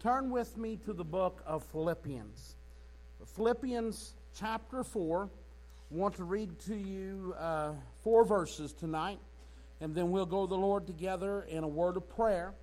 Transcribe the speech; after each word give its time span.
turn 0.00 0.30
with 0.30 0.56
me 0.56 0.76
to 0.76 0.94
the 0.94 1.04
book 1.04 1.42
of 1.46 1.62
Philippians. 1.64 2.56
Philippians 3.36 4.14
chapter 4.34 4.82
4. 4.82 5.28
I 5.92 5.94
want 5.94 6.16
to 6.16 6.24
read 6.24 6.58
to 6.60 6.74
you 6.74 7.34
uh, 7.38 7.72
four 8.02 8.24
verses 8.24 8.72
tonight, 8.72 9.18
and 9.78 9.94
then 9.94 10.10
we'll 10.10 10.24
go 10.24 10.46
to 10.46 10.48
the 10.48 10.56
Lord 10.56 10.86
together 10.86 11.42
in 11.42 11.64
a 11.64 11.68
word 11.68 11.98
of 11.98 12.08
prayer. 12.08 12.54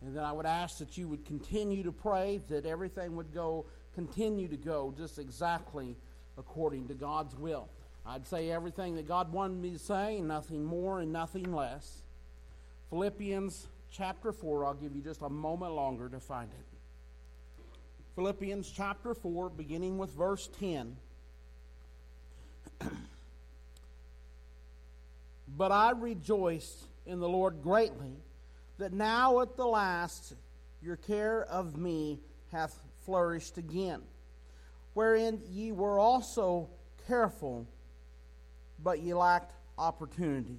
And 0.00 0.16
then 0.16 0.24
I 0.24 0.32
would 0.32 0.46
ask 0.46 0.78
that 0.78 0.96
you 0.96 1.08
would 1.08 1.26
continue 1.26 1.82
to 1.82 1.92
pray, 1.92 2.40
that 2.48 2.64
everything 2.64 3.16
would 3.16 3.34
go, 3.34 3.66
continue 3.94 4.48
to 4.48 4.56
go 4.56 4.94
just 4.96 5.18
exactly 5.18 5.94
according 6.38 6.88
to 6.88 6.94
God's 6.94 7.36
will. 7.36 7.68
I'd 8.06 8.26
say 8.26 8.50
everything 8.50 8.94
that 8.96 9.06
God 9.06 9.30
wanted 9.30 9.60
me 9.60 9.72
to 9.72 9.78
say, 9.78 10.22
nothing 10.22 10.64
more 10.64 11.00
and 11.00 11.12
nothing 11.12 11.52
less. 11.52 12.02
Philippians 12.88 13.66
chapter 13.90 14.32
4, 14.32 14.64
I'll 14.64 14.74
give 14.74 14.94
you 14.94 15.02
just 15.02 15.22
a 15.22 15.28
moment 15.28 15.72
longer 15.72 16.08
to 16.08 16.20
find 16.20 16.50
it. 16.50 16.66
Philippians 18.14 18.70
chapter 18.70 19.14
4, 19.14 19.50
beginning 19.50 19.98
with 19.98 20.10
verse 20.10 20.48
10. 20.58 20.96
but 25.56 25.70
I 25.72 25.90
rejoice 25.92 26.84
in 27.04 27.20
the 27.20 27.28
Lord 27.28 27.62
greatly 27.62 28.16
that 28.78 28.92
now 28.92 29.40
at 29.40 29.56
the 29.56 29.66
last 29.66 30.34
your 30.82 30.96
care 30.96 31.44
of 31.44 31.76
me 31.76 32.20
hath 32.52 32.78
flourished 33.04 33.58
again, 33.58 34.02
wherein 34.94 35.40
ye 35.50 35.72
were 35.72 35.98
also 35.98 36.68
careful, 37.06 37.66
but 38.82 39.00
ye 39.00 39.14
lacked 39.14 39.52
opportunity. 39.78 40.58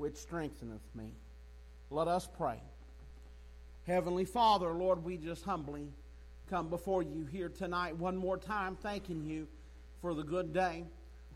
which 0.00 0.16
strengtheneth 0.16 0.80
me. 0.94 1.12
Let 1.90 2.08
us 2.08 2.26
pray. 2.38 2.58
Heavenly 3.86 4.24
Father, 4.24 4.72
Lord, 4.72 5.04
we 5.04 5.18
just 5.18 5.44
humbly 5.44 5.88
come 6.48 6.70
before 6.70 7.02
you 7.02 7.26
here 7.30 7.50
tonight 7.50 7.94
one 7.96 8.16
more 8.16 8.38
time, 8.38 8.76
thanking 8.76 9.24
you 9.26 9.46
for 10.00 10.14
the 10.14 10.22
good 10.22 10.54
day, 10.54 10.84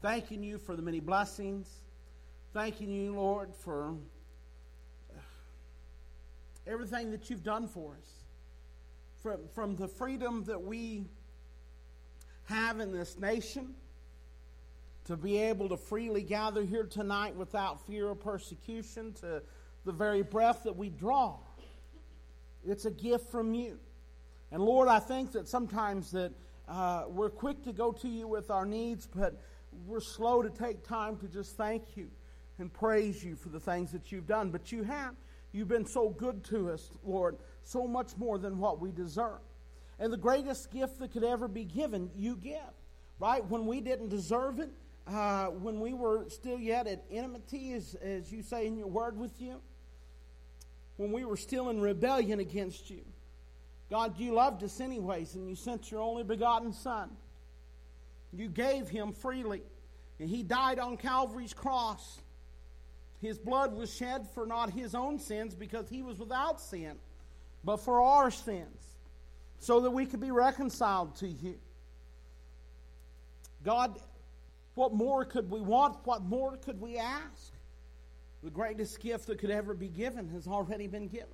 thanking 0.00 0.42
you 0.42 0.56
for 0.56 0.76
the 0.76 0.82
many 0.82 0.98
blessings, 0.98 1.68
thanking 2.54 2.90
you, 2.90 3.14
Lord, 3.14 3.50
for 3.54 3.94
everything 6.66 7.10
that 7.10 7.28
you've 7.28 7.44
done 7.44 7.68
for 7.68 7.92
us. 8.00 8.10
From, 9.22 9.40
from 9.54 9.76
the 9.76 9.88
freedom 9.88 10.42
that 10.44 10.62
we 10.62 11.04
have 12.44 12.80
in 12.80 12.92
this 12.92 13.18
nation 13.18 13.74
to 15.04 15.16
be 15.16 15.38
able 15.38 15.68
to 15.68 15.76
freely 15.76 16.22
gather 16.22 16.62
here 16.62 16.84
tonight 16.84 17.36
without 17.36 17.86
fear 17.86 18.08
of 18.08 18.20
persecution, 18.20 19.12
to 19.14 19.42
the 19.84 19.92
very 19.92 20.22
breath 20.22 20.62
that 20.64 20.76
we 20.76 20.88
draw. 20.88 21.38
It's 22.66 22.86
a 22.86 22.90
gift 22.90 23.30
from 23.30 23.54
you. 23.54 23.78
And 24.50 24.62
Lord, 24.62 24.88
I 24.88 24.98
think 24.98 25.32
that 25.32 25.46
sometimes 25.48 26.10
that 26.12 26.32
uh, 26.68 27.04
we're 27.08 27.30
quick 27.30 27.62
to 27.64 27.72
go 27.72 27.92
to 27.92 28.08
you 28.08 28.26
with 28.26 28.50
our 28.50 28.64
needs, 28.64 29.06
but 29.06 29.42
we're 29.86 30.00
slow 30.00 30.42
to 30.42 30.48
take 30.48 30.82
time 30.86 31.16
to 31.18 31.28
just 31.28 31.56
thank 31.56 31.96
you 31.96 32.08
and 32.58 32.72
praise 32.72 33.22
you 33.22 33.36
for 33.36 33.50
the 33.50 33.60
things 33.60 33.92
that 33.92 34.10
you've 34.10 34.26
done. 34.26 34.50
But 34.50 34.72
you 34.72 34.84
have. 34.84 35.14
You've 35.52 35.68
been 35.68 35.86
so 35.86 36.08
good 36.08 36.42
to 36.44 36.70
us, 36.70 36.90
Lord, 37.04 37.36
so 37.62 37.86
much 37.86 38.16
more 38.16 38.38
than 38.38 38.58
what 38.58 38.80
we 38.80 38.90
deserve. 38.90 39.40
And 39.98 40.12
the 40.12 40.16
greatest 40.16 40.72
gift 40.72 40.98
that 40.98 41.12
could 41.12 41.24
ever 41.24 41.46
be 41.46 41.64
given, 41.64 42.10
you 42.16 42.36
give. 42.36 42.60
Right? 43.20 43.44
When 43.48 43.66
we 43.66 43.80
didn't 43.80 44.08
deserve 44.08 44.58
it, 44.58 44.70
uh, 45.06 45.46
when 45.46 45.80
we 45.80 45.92
were 45.92 46.24
still 46.28 46.58
yet 46.58 46.86
at 46.86 47.04
enmity, 47.10 47.72
as, 47.74 47.94
as 47.96 48.32
you 48.32 48.42
say 48.42 48.66
in 48.66 48.76
your 48.76 48.86
word 48.86 49.18
with 49.18 49.40
you, 49.40 49.60
when 50.96 51.12
we 51.12 51.24
were 51.24 51.36
still 51.36 51.68
in 51.70 51.80
rebellion 51.80 52.40
against 52.40 52.90
you. 52.90 53.02
God, 53.90 54.18
you 54.18 54.32
loved 54.32 54.62
us 54.62 54.80
anyways, 54.80 55.34
and 55.34 55.48
you 55.48 55.56
sent 55.56 55.90
your 55.90 56.00
only 56.00 56.24
begotten 56.24 56.72
Son. 56.72 57.10
You 58.32 58.48
gave 58.48 58.88
him 58.88 59.12
freely, 59.12 59.62
and 60.18 60.28
he 60.28 60.42
died 60.42 60.78
on 60.78 60.96
Calvary's 60.96 61.52
cross. 61.52 62.20
His 63.20 63.38
blood 63.38 63.74
was 63.74 63.94
shed 63.94 64.26
for 64.34 64.46
not 64.46 64.70
his 64.70 64.94
own 64.94 65.18
sins 65.18 65.54
because 65.54 65.88
he 65.88 66.02
was 66.02 66.18
without 66.18 66.60
sin, 66.60 66.96
but 67.62 67.78
for 67.78 68.00
our 68.00 68.30
sins, 68.30 68.96
so 69.58 69.80
that 69.80 69.90
we 69.90 70.06
could 70.06 70.20
be 70.20 70.30
reconciled 70.30 71.16
to 71.16 71.28
you. 71.28 71.56
God, 73.64 73.98
what 74.74 74.92
more 74.92 75.24
could 75.24 75.50
we 75.50 75.60
want? 75.60 75.96
What 76.04 76.22
more 76.22 76.56
could 76.56 76.80
we 76.80 76.98
ask? 76.98 77.52
The 78.42 78.50
greatest 78.50 79.00
gift 79.00 79.26
that 79.28 79.38
could 79.38 79.50
ever 79.50 79.74
be 79.74 79.88
given 79.88 80.28
has 80.30 80.46
already 80.46 80.86
been 80.86 81.08
given. 81.08 81.28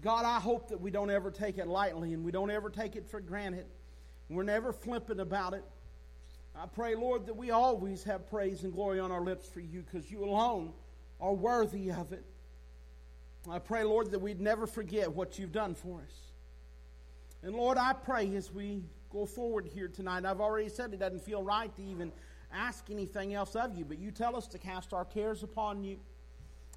God, 0.00 0.24
I 0.24 0.40
hope 0.40 0.68
that 0.68 0.80
we 0.80 0.90
don't 0.90 1.10
ever 1.10 1.30
take 1.30 1.58
it 1.58 1.66
lightly 1.66 2.14
and 2.14 2.24
we 2.24 2.32
don't 2.32 2.50
ever 2.50 2.70
take 2.70 2.96
it 2.96 3.08
for 3.08 3.20
granted. 3.20 3.66
We're 4.28 4.42
never 4.42 4.72
flippant 4.72 5.20
about 5.20 5.54
it. 5.54 5.64
I 6.56 6.66
pray, 6.66 6.94
Lord, 6.94 7.26
that 7.26 7.36
we 7.36 7.50
always 7.50 8.04
have 8.04 8.28
praise 8.28 8.64
and 8.64 8.72
glory 8.72 9.00
on 9.00 9.12
our 9.12 9.20
lips 9.20 9.48
for 9.48 9.60
you 9.60 9.82
because 9.82 10.10
you 10.10 10.24
alone 10.24 10.72
are 11.20 11.34
worthy 11.34 11.90
of 11.90 12.12
it. 12.12 12.24
I 13.50 13.58
pray, 13.58 13.84
Lord, 13.84 14.10
that 14.12 14.20
we'd 14.20 14.40
never 14.40 14.66
forget 14.66 15.12
what 15.12 15.38
you've 15.38 15.52
done 15.52 15.74
for 15.74 16.00
us. 16.00 16.32
And 17.42 17.54
Lord, 17.54 17.76
I 17.76 17.92
pray 17.92 18.34
as 18.36 18.52
we 18.52 18.84
go 19.14 19.24
forward 19.24 19.64
here 19.72 19.86
tonight. 19.86 20.24
I've 20.24 20.40
already 20.40 20.68
said 20.68 20.92
it 20.92 20.98
doesn't 20.98 21.22
feel 21.22 21.40
right 21.40 21.74
to 21.76 21.82
even 21.82 22.10
ask 22.52 22.90
anything 22.90 23.32
else 23.32 23.54
of 23.54 23.78
you, 23.78 23.84
but 23.84 23.96
you 23.96 24.10
tell 24.10 24.34
us 24.34 24.48
to 24.48 24.58
cast 24.58 24.92
our 24.92 25.04
cares 25.04 25.44
upon 25.44 25.84
you. 25.84 26.00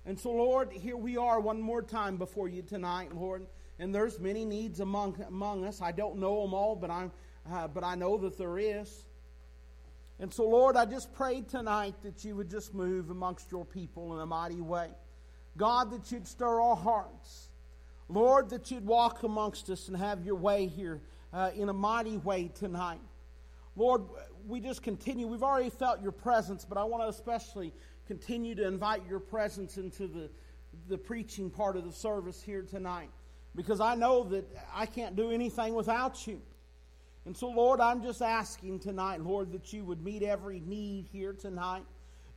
And 0.06 0.20
so, 0.20 0.30
Lord, 0.30 0.72
here 0.72 0.96
we 0.96 1.18
are 1.18 1.40
one 1.40 1.60
more 1.60 1.82
time 1.82 2.16
before 2.18 2.48
you 2.48 2.62
tonight, 2.62 3.14
Lord. 3.14 3.48
And 3.80 3.94
there's 3.94 4.20
many 4.20 4.46
needs 4.46 4.80
among 4.80 5.20
among 5.28 5.66
us. 5.66 5.82
I 5.82 5.92
don't 5.92 6.20
know 6.20 6.44
them 6.44 6.54
all, 6.54 6.76
but 6.76 6.92
I'm 6.92 7.12
uh, 7.52 7.68
but 7.68 7.84
I 7.84 7.96
know 7.96 8.18
that 8.20 8.38
there 8.38 8.60
is. 8.60 9.06
And 10.20 10.32
so, 10.32 10.48
Lord, 10.48 10.78
I 10.78 10.86
just 10.86 11.14
pray 11.16 11.42
tonight 11.42 11.96
that 12.04 12.24
you 12.24 12.36
would 12.36 12.52
just 12.52 12.74
move 12.74 13.10
amongst 13.10 13.52
your 13.52 13.66
people 13.66 14.14
in 14.14 14.20
a 14.20 14.26
mighty 14.28 14.62
way. 14.62 14.90
God, 15.58 15.92
that 15.92 16.12
you'd 16.12 16.28
stir 16.28 16.62
our 16.62 16.76
hearts. 16.76 17.50
Lord, 18.10 18.52
that 18.52 18.72
you'd 18.72 18.86
walk 18.86 19.24
amongst 19.24 19.70
us 19.70 19.88
and 19.88 19.98
have 19.98 20.24
your 20.24 20.36
way 20.36 20.68
here 20.68 21.02
uh, 21.34 21.52
in 21.56 21.70
a 21.70 21.74
mighty 21.74 22.18
way 22.18 22.50
tonight. 22.54 23.00
Lord, 23.76 24.04
we 24.48 24.60
just 24.60 24.82
continue. 24.82 25.28
We've 25.28 25.44
already 25.44 25.70
felt 25.70 26.02
your 26.02 26.12
presence, 26.12 26.66
but 26.66 26.78
I 26.78 26.84
want 26.84 27.04
to 27.04 27.10
especially 27.10 27.74
continue 28.08 28.56
to 28.56 28.66
invite 28.66 29.02
your 29.08 29.20
presence 29.20 29.78
into 29.78 30.08
the, 30.08 30.30
the 30.88 30.98
preaching 30.98 31.50
part 31.50 31.76
of 31.76 31.86
the 31.86 31.92
service 31.92 32.42
here 32.42 32.64
tonight 32.64 33.10
because 33.56 33.82
I 33.82 33.96
know 33.96 34.24
that 34.26 34.46
I 34.74 34.86
can't 34.86 35.16
do 35.16 35.32
anything 35.32 35.74
without 35.74 36.26
you. 36.26 36.42
And 37.26 37.36
so, 37.36 37.50
Lord, 37.50 37.82
I'm 37.82 38.02
just 38.02 38.22
asking 38.22 38.80
tonight, 38.80 39.22
Lord, 39.22 39.52
that 39.52 39.74
you 39.74 39.84
would 39.84 40.02
meet 40.02 40.24
every 40.24 40.62
need 40.62 41.08
here 41.12 41.34
tonight. 41.34 41.84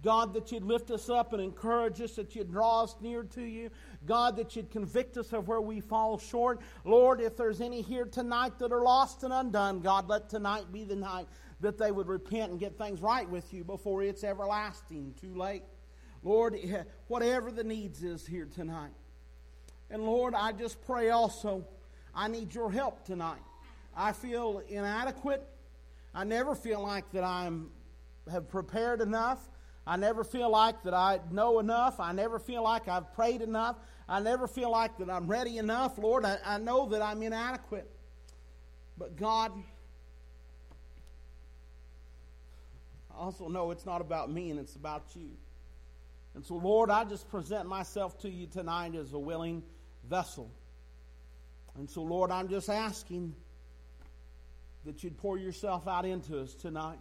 God, 0.02 0.32
that 0.34 0.50
you'd 0.50 0.64
lift 0.64 0.90
us 0.90 1.10
up 1.10 1.32
and 1.32 1.42
encourage 1.42 2.00
us, 2.00 2.16
that 2.16 2.34
you'd 2.34 2.50
draw 2.50 2.84
us 2.84 2.96
near 3.00 3.22
to 3.24 3.42
you. 3.42 3.70
God, 4.06 4.36
that 4.36 4.56
you'd 4.56 4.70
convict 4.70 5.16
us 5.16 5.32
of 5.32 5.46
where 5.46 5.60
we 5.60 5.80
fall 5.80 6.18
short. 6.18 6.60
Lord, 6.84 7.20
if 7.20 7.36
there's 7.36 7.60
any 7.60 7.82
here 7.82 8.06
tonight 8.06 8.58
that 8.58 8.72
are 8.72 8.82
lost 8.82 9.24
and 9.24 9.32
undone, 9.32 9.80
God, 9.80 10.08
let 10.08 10.30
tonight 10.30 10.72
be 10.72 10.84
the 10.84 10.96
night 10.96 11.26
that 11.60 11.76
they 11.76 11.92
would 11.92 12.08
repent 12.08 12.50
and 12.50 12.58
get 12.58 12.78
things 12.78 13.00
right 13.00 13.28
with 13.28 13.52
you 13.52 13.62
before 13.62 14.02
it's 14.02 14.24
everlasting 14.24 15.14
too 15.20 15.34
late. 15.34 15.62
Lord, 16.22 16.54
eh, 16.54 16.84
whatever 17.08 17.50
the 17.50 17.64
needs 17.64 18.02
is 18.02 18.26
here 18.26 18.46
tonight. 18.46 18.92
And 19.90 20.02
Lord, 20.04 20.34
I 20.34 20.52
just 20.52 20.80
pray 20.86 21.10
also, 21.10 21.66
I 22.14 22.28
need 22.28 22.54
your 22.54 22.70
help 22.70 23.04
tonight. 23.04 23.42
I 23.94 24.12
feel 24.12 24.62
inadequate. 24.68 25.46
I 26.14 26.24
never 26.24 26.54
feel 26.54 26.82
like 26.82 27.10
that 27.12 27.24
I'm 27.24 27.70
have 28.30 28.48
prepared 28.48 29.00
enough. 29.00 29.48
I 29.90 29.96
never 29.96 30.22
feel 30.22 30.48
like 30.48 30.84
that 30.84 30.94
I 30.94 31.18
know 31.32 31.58
enough. 31.58 31.98
I 31.98 32.12
never 32.12 32.38
feel 32.38 32.62
like 32.62 32.86
I've 32.86 33.12
prayed 33.12 33.42
enough. 33.42 33.74
I 34.08 34.20
never 34.20 34.46
feel 34.46 34.70
like 34.70 34.96
that 34.98 35.10
I'm 35.10 35.26
ready 35.26 35.58
enough. 35.58 35.98
Lord, 35.98 36.24
I, 36.24 36.38
I 36.44 36.58
know 36.58 36.90
that 36.90 37.02
I'm 37.02 37.20
inadequate. 37.24 37.90
But 38.96 39.16
God, 39.16 39.50
I 43.12 43.18
also 43.18 43.48
know 43.48 43.72
it's 43.72 43.84
not 43.84 44.00
about 44.00 44.30
me 44.30 44.52
and 44.52 44.60
it's 44.60 44.76
about 44.76 45.06
you. 45.16 45.30
And 46.36 46.46
so, 46.46 46.54
Lord, 46.54 46.88
I 46.88 47.02
just 47.02 47.28
present 47.28 47.68
myself 47.68 48.16
to 48.20 48.30
you 48.30 48.46
tonight 48.46 48.94
as 48.94 49.12
a 49.12 49.18
willing 49.18 49.60
vessel. 50.08 50.52
And 51.76 51.90
so, 51.90 52.02
Lord, 52.02 52.30
I'm 52.30 52.46
just 52.46 52.70
asking 52.70 53.34
that 54.84 55.02
you'd 55.02 55.18
pour 55.18 55.36
yourself 55.36 55.88
out 55.88 56.04
into 56.04 56.38
us 56.38 56.54
tonight. 56.54 57.00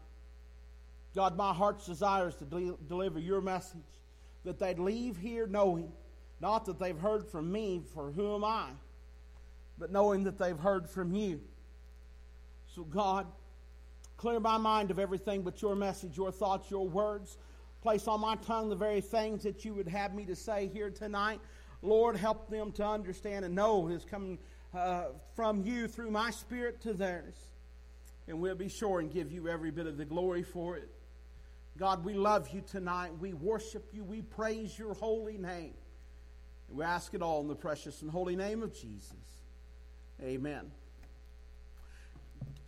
God, 1.19 1.35
my 1.35 1.53
heart's 1.53 1.85
desire 1.85 2.29
is 2.29 2.35
to 2.35 2.45
de- 2.45 2.77
deliver 2.87 3.19
your 3.19 3.41
message, 3.41 3.81
that 4.45 4.57
they'd 4.57 4.79
leave 4.79 5.17
here 5.17 5.47
knowing 5.47 5.91
not 6.39 6.63
that 6.67 6.79
they've 6.79 6.97
heard 6.97 7.27
from 7.27 7.51
me, 7.51 7.81
for 7.93 8.09
who 8.09 8.35
am 8.35 8.45
I, 8.45 8.69
but 9.77 9.91
knowing 9.91 10.23
that 10.23 10.37
they've 10.37 10.57
heard 10.57 10.89
from 10.89 11.11
you. 11.11 11.41
So, 12.73 12.85
God, 12.85 13.27
clear 14.15 14.39
my 14.39 14.57
mind 14.57 14.91
of 14.91 14.97
everything 14.97 15.41
but 15.41 15.61
your 15.61 15.75
message, 15.75 16.15
your 16.15 16.31
thoughts, 16.31 16.71
your 16.71 16.87
words. 16.87 17.37
Place 17.81 18.07
on 18.07 18.21
my 18.21 18.37
tongue 18.37 18.69
the 18.69 18.77
very 18.77 19.01
things 19.01 19.43
that 19.43 19.65
you 19.65 19.73
would 19.73 19.89
have 19.89 20.15
me 20.15 20.23
to 20.23 20.37
say 20.37 20.69
here 20.73 20.89
tonight. 20.89 21.41
Lord, 21.81 22.15
help 22.15 22.49
them 22.49 22.71
to 22.71 22.87
understand 22.87 23.43
and 23.43 23.53
know 23.53 23.89
is 23.89 24.05
coming 24.05 24.39
uh, 24.73 25.07
from 25.35 25.65
you 25.65 25.89
through 25.89 26.11
my 26.11 26.31
spirit 26.31 26.79
to 26.83 26.93
theirs. 26.93 27.35
And 28.29 28.39
we'll 28.39 28.55
be 28.55 28.69
sure 28.69 29.01
and 29.01 29.11
give 29.11 29.33
you 29.33 29.49
every 29.49 29.71
bit 29.71 29.85
of 29.85 29.97
the 29.97 30.05
glory 30.05 30.43
for 30.43 30.77
it. 30.77 30.89
God, 31.79 32.03
we 32.03 32.13
love 32.13 32.49
you 32.49 32.61
tonight. 32.61 33.11
We 33.21 33.33
worship 33.33 33.91
you. 33.93 34.03
We 34.03 34.21
praise 34.21 34.77
your 34.77 34.93
holy 34.93 35.37
name. 35.37 35.73
And 36.67 36.77
we 36.77 36.83
ask 36.83 37.13
it 37.13 37.21
all 37.21 37.39
in 37.39 37.47
the 37.47 37.55
precious 37.55 38.01
and 38.01 38.11
holy 38.11 38.35
name 38.35 38.63
of 38.63 38.73
Jesus. 38.73 39.13
Amen. 40.21 40.69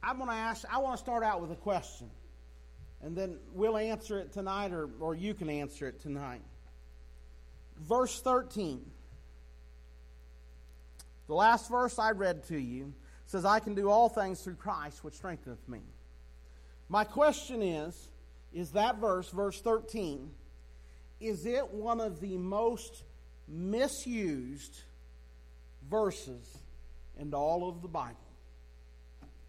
I'm 0.02 0.16
going 0.16 0.30
to 0.30 0.36
ask, 0.36 0.64
I 0.72 0.78
want 0.78 0.96
to 0.96 1.04
start 1.04 1.26
out 1.26 1.42
with 1.42 1.52
a 1.52 1.56
question. 1.56 2.10
And 3.02 3.14
then 3.14 3.38
we'll 3.54 3.78
answer 3.78 4.18
it 4.18 4.32
tonight, 4.32 4.72
or, 4.72 4.90
or 5.02 5.14
you 5.14 5.34
can 5.34 5.50
answer 5.50 5.88
it 5.88 6.00
tonight. 6.00 6.42
Verse 7.82 8.22
13. 8.22 8.80
The 11.28 11.34
last 11.34 11.70
verse 11.70 12.00
I 12.00 12.12
read 12.12 12.46
to 12.46 12.58
you 12.58 12.94
says, 13.26 13.44
I 13.44 13.60
can 13.60 13.76
do 13.76 13.90
all 13.90 14.08
things 14.08 14.40
through 14.40 14.56
Christ, 14.56 15.04
which 15.04 15.16
strengtheneth 15.16 15.68
me. 15.68 15.82
My 16.88 17.04
question 17.04 17.62
is, 17.62 18.08
is 18.54 18.72
that 18.72 18.98
verse, 18.98 19.30
verse 19.30 19.62
13, 19.62 20.32
is 21.20 21.46
it 21.46 21.72
one 21.72 22.02
of 22.02 22.20
the 22.20 22.38
most 22.38 23.04
misused 23.48 24.82
verses 25.90 26.58
in 27.20 27.34
all 27.34 27.70
of 27.70 27.82
the 27.82 27.88
Bible? 27.88 28.18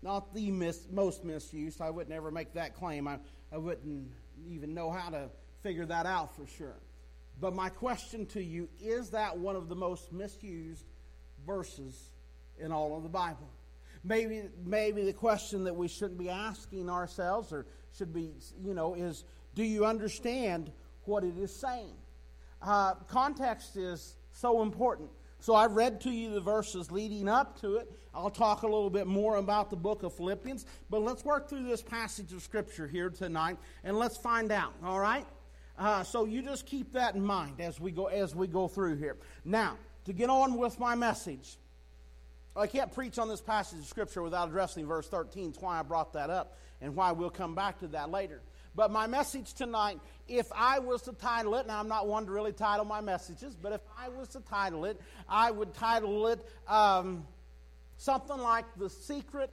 Not 0.02 0.34
the 0.34 0.50
mis- 0.50 0.88
most 0.90 1.24
misused. 1.24 1.80
I 1.80 1.90
would 1.90 2.08
never 2.08 2.30
make 2.30 2.54
that 2.54 2.74
claim. 2.74 3.08
I, 3.08 3.18
I 3.52 3.58
wouldn't 3.58 4.10
even 4.48 4.74
know 4.74 4.90
how 4.90 5.10
to 5.10 5.30
figure 5.62 5.86
that 5.86 6.06
out 6.06 6.36
for 6.36 6.46
sure. 6.46 6.76
But 7.40 7.54
my 7.54 7.68
question 7.68 8.26
to 8.26 8.42
you 8.42 8.68
is 8.80 9.10
that 9.10 9.38
one 9.38 9.56
of 9.56 9.68
the 9.68 9.76
most 9.76 10.12
misused 10.12 10.84
verses 11.46 12.10
in 12.58 12.72
all 12.72 12.96
of 12.96 13.02
the 13.02 13.08
Bible? 13.08 13.48
Maybe, 14.04 14.42
maybe 14.64 15.04
the 15.04 15.12
question 15.12 15.64
that 15.64 15.74
we 15.74 15.88
shouldn't 15.88 16.18
be 16.18 16.28
asking 16.28 16.90
ourselves 16.90 17.52
or 17.52 17.66
should 17.96 18.12
be, 18.12 18.32
you 18.60 18.74
know, 18.74 18.94
is 18.94 19.24
do 19.54 19.62
you 19.62 19.84
understand 19.84 20.70
what 21.04 21.24
it 21.24 21.36
is 21.38 21.54
saying? 21.54 21.94
Uh, 22.60 22.94
context 23.08 23.76
is 23.76 24.14
so 24.30 24.62
important. 24.62 25.10
So 25.40 25.56
I've 25.56 25.72
read 25.72 26.00
to 26.02 26.10
you 26.10 26.30
the 26.30 26.40
verses 26.40 26.92
leading 26.92 27.28
up 27.28 27.60
to 27.62 27.76
it. 27.76 27.90
I'll 28.14 28.30
talk 28.30 28.62
a 28.62 28.66
little 28.66 28.90
bit 28.90 29.06
more 29.08 29.36
about 29.36 29.70
the 29.70 29.76
book 29.76 30.04
of 30.04 30.14
Philippians, 30.14 30.66
but 30.88 31.02
let's 31.02 31.24
work 31.24 31.48
through 31.48 31.64
this 31.64 31.82
passage 31.82 32.32
of 32.32 32.42
Scripture 32.42 32.86
here 32.86 33.10
tonight 33.10 33.58
and 33.82 33.98
let's 33.98 34.16
find 34.16 34.52
out, 34.52 34.72
all 34.84 35.00
right? 35.00 35.26
Uh, 35.76 36.04
so 36.04 36.26
you 36.26 36.42
just 36.42 36.64
keep 36.64 36.92
that 36.92 37.16
in 37.16 37.24
mind 37.24 37.60
as 37.60 37.80
we 37.80 37.90
go 37.90 38.06
as 38.06 38.36
we 38.36 38.46
go 38.46 38.68
through 38.68 38.96
here. 38.96 39.16
Now, 39.44 39.78
to 40.04 40.12
get 40.12 40.30
on 40.30 40.56
with 40.56 40.78
my 40.78 40.94
message, 40.94 41.56
I 42.54 42.66
can't 42.66 42.92
preach 42.92 43.18
on 43.18 43.28
this 43.28 43.40
passage 43.40 43.78
of 43.78 43.86
Scripture 43.86 44.22
without 44.22 44.48
addressing 44.48 44.86
verse 44.86 45.08
13. 45.08 45.50
It's 45.50 45.60
why 45.60 45.78
I 45.78 45.82
brought 45.82 46.12
that 46.12 46.28
up 46.28 46.58
and 46.80 46.94
why 46.94 47.12
we'll 47.12 47.30
come 47.30 47.54
back 47.54 47.78
to 47.80 47.88
that 47.88 48.10
later. 48.10 48.42
But 48.74 48.90
my 48.90 49.06
message 49.06 49.54
tonight, 49.54 50.00
if 50.28 50.46
I 50.54 50.78
was 50.78 51.02
to 51.02 51.12
title 51.12 51.54
it, 51.56 51.66
now 51.66 51.78
I'm 51.78 51.88
not 51.88 52.08
one 52.08 52.26
to 52.26 52.32
really 52.32 52.52
title 52.52 52.84
my 52.84 53.00
messages, 53.00 53.54
but 53.54 53.72
if 53.72 53.80
I 53.98 54.08
was 54.08 54.28
to 54.30 54.40
title 54.40 54.84
it, 54.86 55.00
I 55.28 55.50
would 55.50 55.74
title 55.74 56.26
it 56.28 56.46
um, 56.68 57.26
something 57.98 58.38
like 58.38 58.64
The 58.76 58.88
Secret 58.88 59.50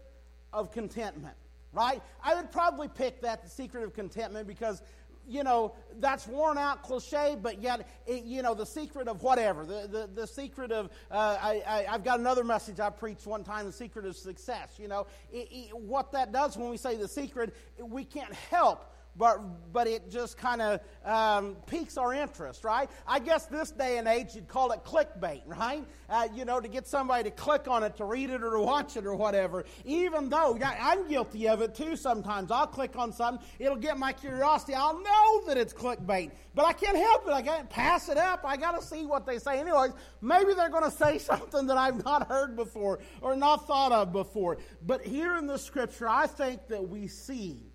of 0.54 0.72
Contentment, 0.72 1.36
right? 1.74 2.02
I 2.24 2.36
would 2.36 2.52
probably 2.52 2.88
pick 2.88 3.22
that, 3.22 3.44
The 3.44 3.50
Secret 3.50 3.84
of 3.84 3.94
Contentment, 3.94 4.48
because 4.48 4.82
you 5.30 5.44
know, 5.44 5.74
that's 6.00 6.28
worn 6.28 6.58
out 6.58 6.82
cliche, 6.82 7.38
but 7.40 7.62
yet, 7.62 7.88
it, 8.08 8.24
you 8.24 8.42
know, 8.42 8.54
the 8.54 8.66
secret 8.66 9.08
of 9.08 9.22
whatever, 9.22 9.66
the, 9.66 9.88
the, 9.88 10.10
the 10.14 10.28
secret 10.28 10.72
of, 10.72 10.90
uh, 11.12 11.38
I, 11.42 11.64
I, 11.68 11.92
have 11.92 12.04
got 12.04 12.20
another 12.20 12.44
message 12.44 12.80
I 12.80 12.90
preached 12.90 13.28
one 13.28 13.44
time, 13.44 13.66
the 13.66 13.72
secret 13.72 14.06
of 14.06 14.18
success. 14.18 14.78
You 14.80 14.88
know, 14.88 15.08
it, 15.32 15.48
it, 15.52 15.78
what 15.78 16.12
that 16.14 16.32
does 16.32 16.58
when 16.58 16.70
we 16.70 16.78
say 16.78 16.96
the 16.96 17.08
secret, 17.08 17.56
we 17.80 18.04
can't 18.04 18.34
help 18.34 18.92
but, 19.16 19.74
but 19.74 19.88
it 19.88 20.10
just 20.10 20.38
kind 20.38 20.62
of 20.62 20.80
um, 21.06 21.58
piques 21.68 21.98
our 21.98 22.14
interest, 22.14 22.64
right? 22.64 22.90
I 23.08 23.20
guess 23.20 23.46
this 23.48 23.72
day 23.72 23.98
and 23.98 24.08
age 24.08 24.34
you'd 24.34 24.48
call 24.48 24.72
it 24.72 24.84
clickbait, 24.84 25.42
right? 25.46 25.86
Uh, 26.10 26.28
you 26.34 26.46
know, 26.46 26.60
to 26.60 26.68
get 26.68 26.88
somebody 26.88 27.24
to 27.24 27.32
click 27.32 27.68
on 27.68 27.84
it, 27.84 27.98
to 27.98 28.06
read 28.06 28.30
it, 28.30 28.42
or 28.44 28.52
to 28.52 28.62
watch 28.62 28.98
it, 28.98 29.06
or 29.06 29.16
whatever. 29.16 29.66
Even 29.86 30.30
though 30.30 30.58
I'm 30.64 31.08
guilty 31.08 31.48
of 31.48 31.62
it 31.62 31.76
too 31.76 31.96
sometimes. 31.96 32.50
I'll 32.50 32.68
click 32.68 32.98
on 32.98 33.12
something, 33.12 33.46
it'll 33.60 33.76
get 33.76 33.98
my 33.98 34.14
curiosity. 34.14 34.74
I'll 34.74 35.00
know 35.00 35.46
that 35.48 35.58
it's 35.58 35.74
clickbait, 35.74 36.32
but 36.56 36.66
I 36.66 36.74
can't 36.74 36.98
help 36.98 37.28
it. 37.28 37.32
I 37.32 37.42
can't 37.42 37.70
pass 37.70 38.10
it 38.10 38.18
up. 38.18 38.42
I 38.46 38.58
got 38.58 38.80
to 38.80 38.86
see 38.86 39.06
what 39.06 39.26
they 39.26 39.38
say. 39.38 39.60
Anyways, 39.60 39.92
maybe 40.22 40.54
they're 40.54 40.70
going 40.70 40.84
to 40.84 40.92
say 40.92 41.18
something 41.18 41.68
that 41.68 41.78
I've 41.78 42.04
not 42.06 42.28
heard 42.28 42.56
before 42.56 43.00
or 43.22 43.36
not 43.36 43.68
thought 43.68 43.92
of 43.92 44.12
before. 44.12 44.58
But 44.86 45.02
here 45.02 45.38
in 45.38 45.46
the 45.46 45.58
scripture, 45.58 46.08
I 46.08 46.28
think 46.28 46.68
that 46.68 46.88
we 46.88 47.08
see 47.08 47.69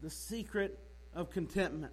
the 0.00 0.10
secret 0.10 0.78
of 1.14 1.30
contentment. 1.30 1.92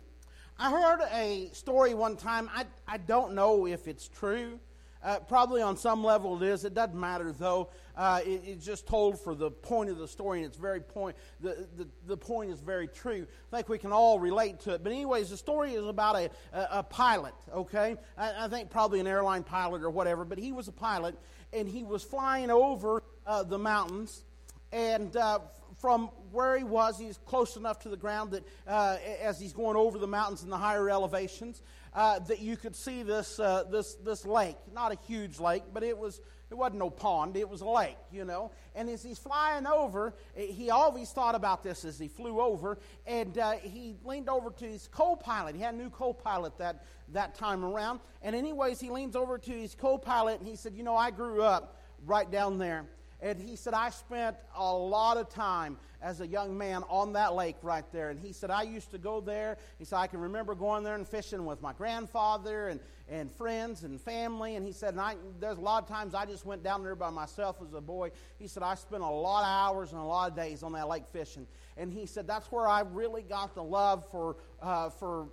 I 0.60 0.70
heard 0.70 1.02
a 1.12 1.50
story 1.54 1.94
one 1.94 2.16
time. 2.16 2.50
I, 2.54 2.66
I 2.88 2.98
don't 2.98 3.34
know 3.34 3.66
if 3.66 3.88
it's 3.88 4.08
true. 4.08 4.60
Uh, 5.04 5.20
probably 5.20 5.62
on 5.62 5.76
some 5.76 6.02
level 6.02 6.42
it 6.42 6.48
is. 6.48 6.64
It 6.64 6.74
doesn't 6.74 6.98
matter 6.98 7.34
though. 7.34 7.70
Uh, 7.96 8.22
it, 8.26 8.42
it's 8.46 8.66
just 8.66 8.88
told 8.88 9.20
for 9.20 9.36
the 9.36 9.52
point 9.52 9.90
of 9.90 9.98
the 9.98 10.08
story, 10.08 10.40
and 10.40 10.48
it's 10.48 10.58
very 10.58 10.80
point. 10.80 11.18
The, 11.42 11.68
the, 11.76 11.88
the 12.08 12.16
point 12.16 12.52
is 12.52 12.62
very 12.62 12.88
true. 12.88 13.28
I 13.52 13.58
think 13.58 13.68
we 13.68 13.78
can 13.78 13.92
all 13.92 14.18
relate 14.18 14.62
to 14.62 14.76
it. 14.76 14.84
But 14.84 14.94
anyways, 14.94 15.30
the 15.30 15.38
story 15.38 15.74
is 15.74 15.86
about 15.86 16.16
a, 16.16 16.30
a, 16.54 16.68
a 16.72 16.84
pilot. 16.84 17.34
Okay, 17.54 17.98
I, 18.18 18.46
I, 18.46 18.48
think 18.48 18.70
probably 18.70 19.02
an 19.02 19.08
airline 19.08 19.44
pilot 19.44 19.84
or 19.84 19.90
whatever. 19.90 20.24
But 20.24 20.38
he 20.38 20.54
was 20.54 20.70
a 20.70 20.72
pilot, 20.72 21.18
and 21.52 21.68
he 21.68 21.84
was 21.84 22.02
flying 22.02 22.50
over 22.50 23.04
uh, 23.28 23.44
the 23.44 23.60
mountains, 23.60 24.24
and 24.72 25.16
uh, 25.18 25.40
from 25.84 26.10
where 26.32 26.58
he 26.58 26.64
was, 26.64 26.98
he's 26.98 27.18
close 27.26 27.58
enough 27.58 27.78
to 27.78 27.90
the 27.90 27.98
ground 27.98 28.32
that 28.32 28.42
uh, 28.66 28.96
as 29.22 29.38
he's 29.38 29.52
going 29.52 29.76
over 29.76 30.00
the 30.00 30.08
mountains 30.08 30.42
in 30.42 30.50
the 30.50 30.58
higher 30.58 30.90
elevations, 30.90 31.62
uh, 31.94 32.20
that 32.20 32.40
you 32.40 32.56
could 32.56 32.74
see 32.74 33.04
this, 33.04 33.38
uh, 33.38 33.66
this, 33.70 33.96
this 33.96 34.26
lake. 34.26 34.56
Not 34.74 34.94
a 34.94 34.98
huge 35.06 35.42
lake, 35.42 35.64
but 35.74 35.84
it 35.84 35.98
was 35.98 36.22
it 36.50 36.56
wasn't 36.56 36.80
no 36.80 36.90
pond, 36.90 37.36
it 37.36 37.50
was 37.50 37.60
a 37.60 37.68
lake, 37.68 37.98
you 38.14 38.24
know. 38.24 38.52
And 38.76 38.90
as 38.90 39.04
he's 39.04 39.18
flying 39.18 39.68
over, 39.68 40.14
he 40.36 40.70
always 40.70 41.10
thought 41.10 41.36
about 41.36 41.64
this 41.64 41.84
as 41.84 42.00
he 42.00 42.08
flew 42.08 42.40
over, 42.40 42.78
and 43.06 43.38
uh, 43.38 43.54
he 43.54 43.98
leaned 44.06 44.30
over 44.30 44.52
to 44.52 44.66
his 44.66 44.88
co 44.88 45.18
pilot. 45.18 45.54
He 45.54 45.62
had 45.62 45.74
a 45.74 45.78
new 45.78 45.90
co 45.90 46.14
pilot 46.14 46.58
that, 46.60 46.86
that 47.12 47.36
time 47.36 47.66
around. 47.66 48.00
And, 48.22 48.38
anyways, 48.38 48.80
he 48.80 48.90
leans 48.90 49.18
over 49.18 49.38
to 49.38 49.52
his 49.52 49.76
co 49.76 49.98
pilot 49.98 50.40
and 50.40 50.48
he 50.48 50.56
said, 50.56 50.76
You 50.76 50.84
know, 50.84 50.96
I 50.96 51.12
grew 51.12 51.42
up 51.42 51.82
right 52.06 52.30
down 52.32 52.58
there. 52.58 52.86
And 53.24 53.40
he 53.40 53.56
said, 53.56 53.74
I 53.74 53.90
spent 53.90 54.36
a 54.54 54.74
lot 54.76 55.16
of 55.16 55.30
time 55.30 55.78
as 56.02 56.20
a 56.20 56.28
young 56.28 56.58
man 56.58 56.84
on 56.90 57.14
that 57.14 57.34
lake 57.34 57.56
right 57.62 57.86
there. 57.94 58.10
And 58.10 58.20
he 58.20 58.34
said, 58.34 58.52
I 58.52 58.64
used 58.64 58.92
to 58.92 58.98
go 58.98 59.22
there. 59.22 59.58
He 59.80 59.86
said, 59.86 59.96
I 59.96 60.08
can 60.08 60.20
remember 60.20 60.54
going 60.56 60.84
there 60.84 60.96
and 60.96 61.08
fishing 61.08 61.46
with 61.46 61.62
my 61.62 61.72
grandfather 61.72 62.68
and, 62.68 62.82
and 63.08 63.32
friends 63.32 63.86
and 63.86 64.00
family. 64.00 64.58
And 64.58 64.66
he 64.66 64.74
said, 64.74 64.90
and 64.90 65.00
I, 65.00 65.16
there's 65.40 65.58
a 65.58 65.62
lot 65.62 65.82
of 65.82 65.88
times 65.88 66.14
I 66.14 66.26
just 66.26 66.46
went 66.46 66.64
down 66.64 66.84
there 66.84 66.96
by 66.96 67.12
myself 67.12 67.62
as 67.66 67.74
a 67.74 67.80
boy. 67.80 68.12
He 68.38 68.48
said, 68.48 68.62
I 68.62 68.76
spent 68.76 69.04
a 69.04 69.08
lot 69.08 69.44
of 69.44 69.48
hours 69.48 69.94
and 69.94 70.02
a 70.02 70.04
lot 70.04 70.30
of 70.30 70.36
days 70.36 70.62
on 70.62 70.74
that 70.74 70.90
lake 70.90 71.06
fishing. 71.14 71.48
And 71.78 71.94
he 71.94 72.06
said, 72.06 72.28
that's 72.28 72.52
where 72.52 72.68
I 72.68 72.82
really 72.82 73.22
got 73.22 73.56
the 73.56 73.64
love 73.64 74.06
for, 74.12 74.36
uh, 74.62 74.90
for 74.90 75.30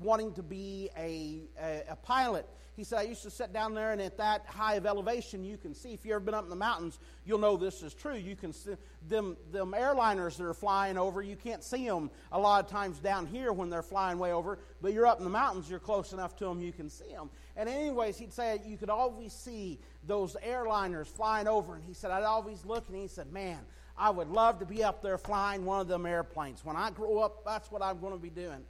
wanting 0.00 0.32
to 0.32 0.42
be 0.42 0.90
a, 0.96 1.42
a, 1.62 1.84
a 1.90 1.96
pilot. 1.96 2.46
He 2.76 2.84
said, 2.84 3.00
I 3.00 3.02
used 3.02 3.22
to 3.24 3.30
sit 3.30 3.52
down 3.52 3.74
there, 3.74 3.92
and 3.92 4.00
at 4.00 4.16
that 4.18 4.46
high 4.46 4.74
of 4.74 4.86
elevation, 4.86 5.44
you 5.44 5.56
can 5.56 5.74
see. 5.74 5.92
If 5.92 6.04
you've 6.04 6.12
ever 6.12 6.20
been 6.20 6.34
up 6.34 6.44
in 6.44 6.50
the 6.50 6.56
mountains, 6.56 6.98
you'll 7.26 7.38
know 7.38 7.56
this 7.56 7.82
is 7.82 7.92
true. 7.92 8.14
You 8.14 8.36
can 8.36 8.52
see 8.52 8.76
them, 9.08 9.36
them 9.52 9.74
airliners 9.76 10.36
that 10.36 10.44
are 10.44 10.54
flying 10.54 10.96
over, 10.96 11.20
you 11.20 11.36
can't 11.36 11.62
see 11.62 11.86
them 11.86 12.10
a 12.32 12.38
lot 12.38 12.64
of 12.64 12.70
times 12.70 12.98
down 12.98 13.26
here 13.26 13.52
when 13.52 13.70
they're 13.70 13.82
flying 13.82 14.18
way 14.18 14.32
over, 14.32 14.58
but 14.80 14.92
you're 14.92 15.06
up 15.06 15.18
in 15.18 15.24
the 15.24 15.30
mountains, 15.30 15.68
you're 15.68 15.78
close 15.78 16.12
enough 16.12 16.36
to 16.36 16.44
them, 16.44 16.62
you 16.62 16.72
can 16.72 16.88
see 16.88 17.10
them. 17.10 17.28
And, 17.56 17.68
anyways, 17.68 18.18
he'd 18.18 18.32
say 18.32 18.60
you 18.64 18.76
could 18.76 18.90
always 18.90 19.32
see 19.32 19.78
those 20.06 20.36
airliners 20.46 21.06
flying 21.06 21.48
over, 21.48 21.74
and 21.74 21.84
he 21.84 21.92
said, 21.92 22.10
I'd 22.10 22.22
always 22.22 22.64
look, 22.64 22.88
and 22.88 22.96
he 22.96 23.08
said, 23.08 23.32
Man, 23.32 23.58
I 24.00 24.08
would 24.08 24.28
love 24.28 24.60
to 24.60 24.66
be 24.66 24.82
up 24.82 25.02
there 25.02 25.18
flying 25.18 25.66
one 25.66 25.80
of 25.80 25.88
them 25.88 26.06
airplanes. 26.06 26.64
When 26.64 26.76
I 26.76 26.90
grow 26.90 27.18
up, 27.18 27.44
that's 27.44 27.70
what 27.70 27.82
I'm 27.82 28.00
going 28.00 28.14
to 28.14 28.18
be 28.18 28.30
doing. 28.30 28.64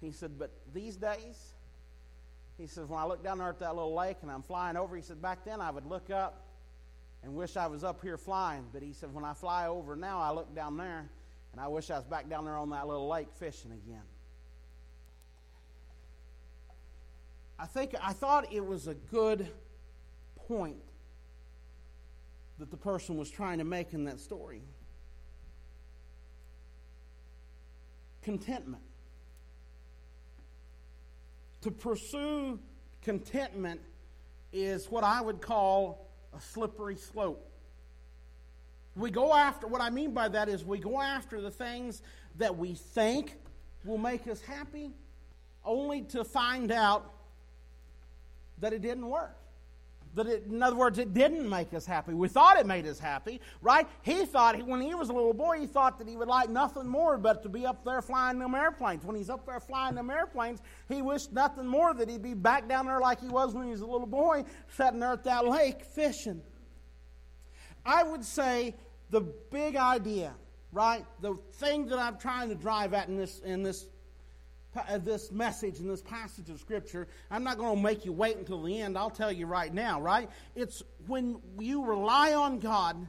He 0.00 0.12
said, 0.12 0.38
But 0.38 0.50
these 0.72 0.96
days, 0.96 1.54
He 2.58 2.66
says, 2.66 2.88
when 2.88 2.98
I 2.98 3.04
look 3.04 3.22
down 3.22 3.38
there 3.38 3.48
at 3.48 3.58
that 3.58 3.74
little 3.74 3.94
lake 3.94 4.16
and 4.22 4.30
I'm 4.30 4.42
flying 4.42 4.76
over, 4.76 4.96
he 4.96 5.02
said, 5.02 5.20
back 5.20 5.44
then 5.44 5.60
I 5.60 5.70
would 5.70 5.86
look 5.86 6.10
up 6.10 6.46
and 7.22 7.34
wish 7.34 7.56
I 7.56 7.66
was 7.66 7.84
up 7.84 8.00
here 8.00 8.16
flying. 8.16 8.66
But 8.72 8.82
he 8.82 8.92
said, 8.92 9.12
when 9.12 9.24
I 9.24 9.34
fly 9.34 9.66
over 9.66 9.94
now, 9.94 10.20
I 10.20 10.30
look 10.30 10.54
down 10.54 10.76
there 10.76 11.10
and 11.52 11.60
I 11.60 11.68
wish 11.68 11.90
I 11.90 11.96
was 11.96 12.04
back 12.04 12.30
down 12.30 12.44
there 12.44 12.56
on 12.56 12.70
that 12.70 12.86
little 12.86 13.08
lake 13.08 13.28
fishing 13.38 13.72
again. 13.72 14.02
I 17.58 17.66
think 17.66 17.94
I 18.02 18.12
thought 18.12 18.52
it 18.52 18.64
was 18.64 18.86
a 18.86 18.94
good 18.94 19.48
point 20.46 20.76
that 22.58 22.70
the 22.70 22.76
person 22.76 23.16
was 23.18 23.30
trying 23.30 23.58
to 23.58 23.64
make 23.64 23.92
in 23.92 24.04
that 24.04 24.20
story. 24.20 24.62
Contentment. 28.22 28.82
To 31.66 31.72
pursue 31.72 32.60
contentment 33.02 33.80
is 34.52 34.88
what 34.88 35.02
I 35.02 35.20
would 35.20 35.40
call 35.40 36.06
a 36.32 36.40
slippery 36.40 36.94
slope. 36.94 37.44
We 38.94 39.10
go 39.10 39.34
after, 39.34 39.66
what 39.66 39.80
I 39.80 39.90
mean 39.90 40.14
by 40.14 40.28
that 40.28 40.48
is 40.48 40.64
we 40.64 40.78
go 40.78 41.00
after 41.00 41.40
the 41.40 41.50
things 41.50 42.02
that 42.36 42.56
we 42.56 42.74
think 42.74 43.32
will 43.84 43.98
make 43.98 44.28
us 44.28 44.40
happy, 44.42 44.92
only 45.64 46.02
to 46.02 46.22
find 46.22 46.70
out 46.70 47.12
that 48.60 48.72
it 48.72 48.80
didn't 48.80 49.08
work. 49.08 49.36
That 50.16 50.26
it, 50.26 50.44
in 50.50 50.62
other 50.62 50.76
words, 50.76 50.98
it 50.98 51.12
didn't 51.12 51.46
make 51.46 51.74
us 51.74 51.84
happy. 51.84 52.14
We 52.14 52.28
thought 52.28 52.58
it 52.58 52.66
made 52.66 52.86
us 52.86 52.98
happy, 52.98 53.40
right? 53.60 53.86
He 54.00 54.24
thought, 54.24 54.60
when 54.66 54.80
he 54.80 54.94
was 54.94 55.10
a 55.10 55.12
little 55.12 55.34
boy, 55.34 55.60
he 55.60 55.66
thought 55.66 55.98
that 55.98 56.08
he 56.08 56.16
would 56.16 56.26
like 56.26 56.48
nothing 56.48 56.88
more 56.88 57.18
but 57.18 57.42
to 57.42 57.50
be 57.50 57.66
up 57.66 57.84
there 57.84 58.00
flying 58.00 58.38
them 58.38 58.54
airplanes. 58.54 59.04
When 59.04 59.14
he's 59.14 59.28
up 59.28 59.44
there 59.44 59.60
flying 59.60 59.94
them 59.94 60.10
airplanes, 60.10 60.62
he 60.88 61.02
wished 61.02 61.32
nothing 61.32 61.66
more 61.66 61.92
that 61.92 62.08
he'd 62.08 62.22
be 62.22 62.32
back 62.32 62.66
down 62.66 62.86
there 62.86 62.98
like 62.98 63.20
he 63.20 63.28
was 63.28 63.54
when 63.54 63.66
he 63.66 63.70
was 63.70 63.82
a 63.82 63.86
little 63.86 64.06
boy, 64.06 64.44
sitting 64.74 65.00
there 65.00 65.12
at 65.12 65.24
that 65.24 65.46
lake 65.46 65.84
fishing. 65.84 66.40
I 67.84 68.02
would 68.02 68.24
say 68.24 68.74
the 69.10 69.20
big 69.20 69.76
idea, 69.76 70.32
right? 70.72 71.04
The 71.20 71.36
thing 71.52 71.88
that 71.88 71.98
I'm 71.98 72.16
trying 72.16 72.48
to 72.48 72.54
drive 72.54 72.94
at 72.94 73.08
in 73.08 73.18
this, 73.18 73.40
in 73.40 73.62
this 73.62 73.86
Uh, 74.76 74.98
this 74.98 75.32
message 75.32 75.80
in 75.80 75.88
this 75.88 76.02
passage 76.02 76.50
of 76.50 76.60
Scripture. 76.60 77.08
I'm 77.30 77.42
not 77.42 77.56
going 77.56 77.76
to 77.76 77.82
make 77.82 78.04
you 78.04 78.12
wait 78.12 78.36
until 78.36 78.62
the 78.62 78.80
end. 78.80 78.98
I'll 78.98 79.08
tell 79.08 79.32
you 79.32 79.46
right 79.46 79.72
now, 79.72 80.00
right? 80.00 80.28
It's 80.54 80.82
when 81.06 81.40
you 81.58 81.84
rely 81.84 82.34
on 82.34 82.58
God, 82.58 83.08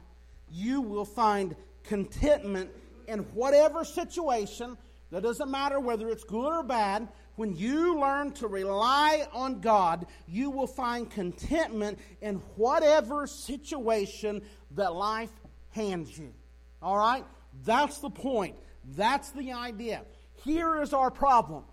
you 0.50 0.80
will 0.80 1.04
find 1.04 1.54
contentment 1.84 2.70
in 3.06 3.20
whatever 3.34 3.84
situation. 3.84 4.78
That 5.10 5.22
doesn't 5.22 5.50
matter 5.50 5.78
whether 5.78 6.08
it's 6.08 6.24
good 6.24 6.46
or 6.46 6.62
bad. 6.62 7.08
When 7.36 7.54
you 7.54 7.98
learn 7.98 8.32
to 8.32 8.48
rely 8.48 9.26
on 9.32 9.60
God, 9.60 10.06
you 10.26 10.50
will 10.50 10.66
find 10.66 11.10
contentment 11.10 11.98
in 12.22 12.36
whatever 12.56 13.26
situation 13.26 14.42
that 14.74 14.94
life 14.94 15.32
hands 15.70 16.16
you. 16.18 16.32
All 16.80 16.96
right? 16.96 17.24
That's 17.64 17.98
the 17.98 18.10
point. 18.10 18.56
That's 18.96 19.30
the 19.30 19.52
idea. 19.52 20.02
Here 20.48 20.80
is 20.80 20.94
our 20.94 21.10
problem. 21.10 21.64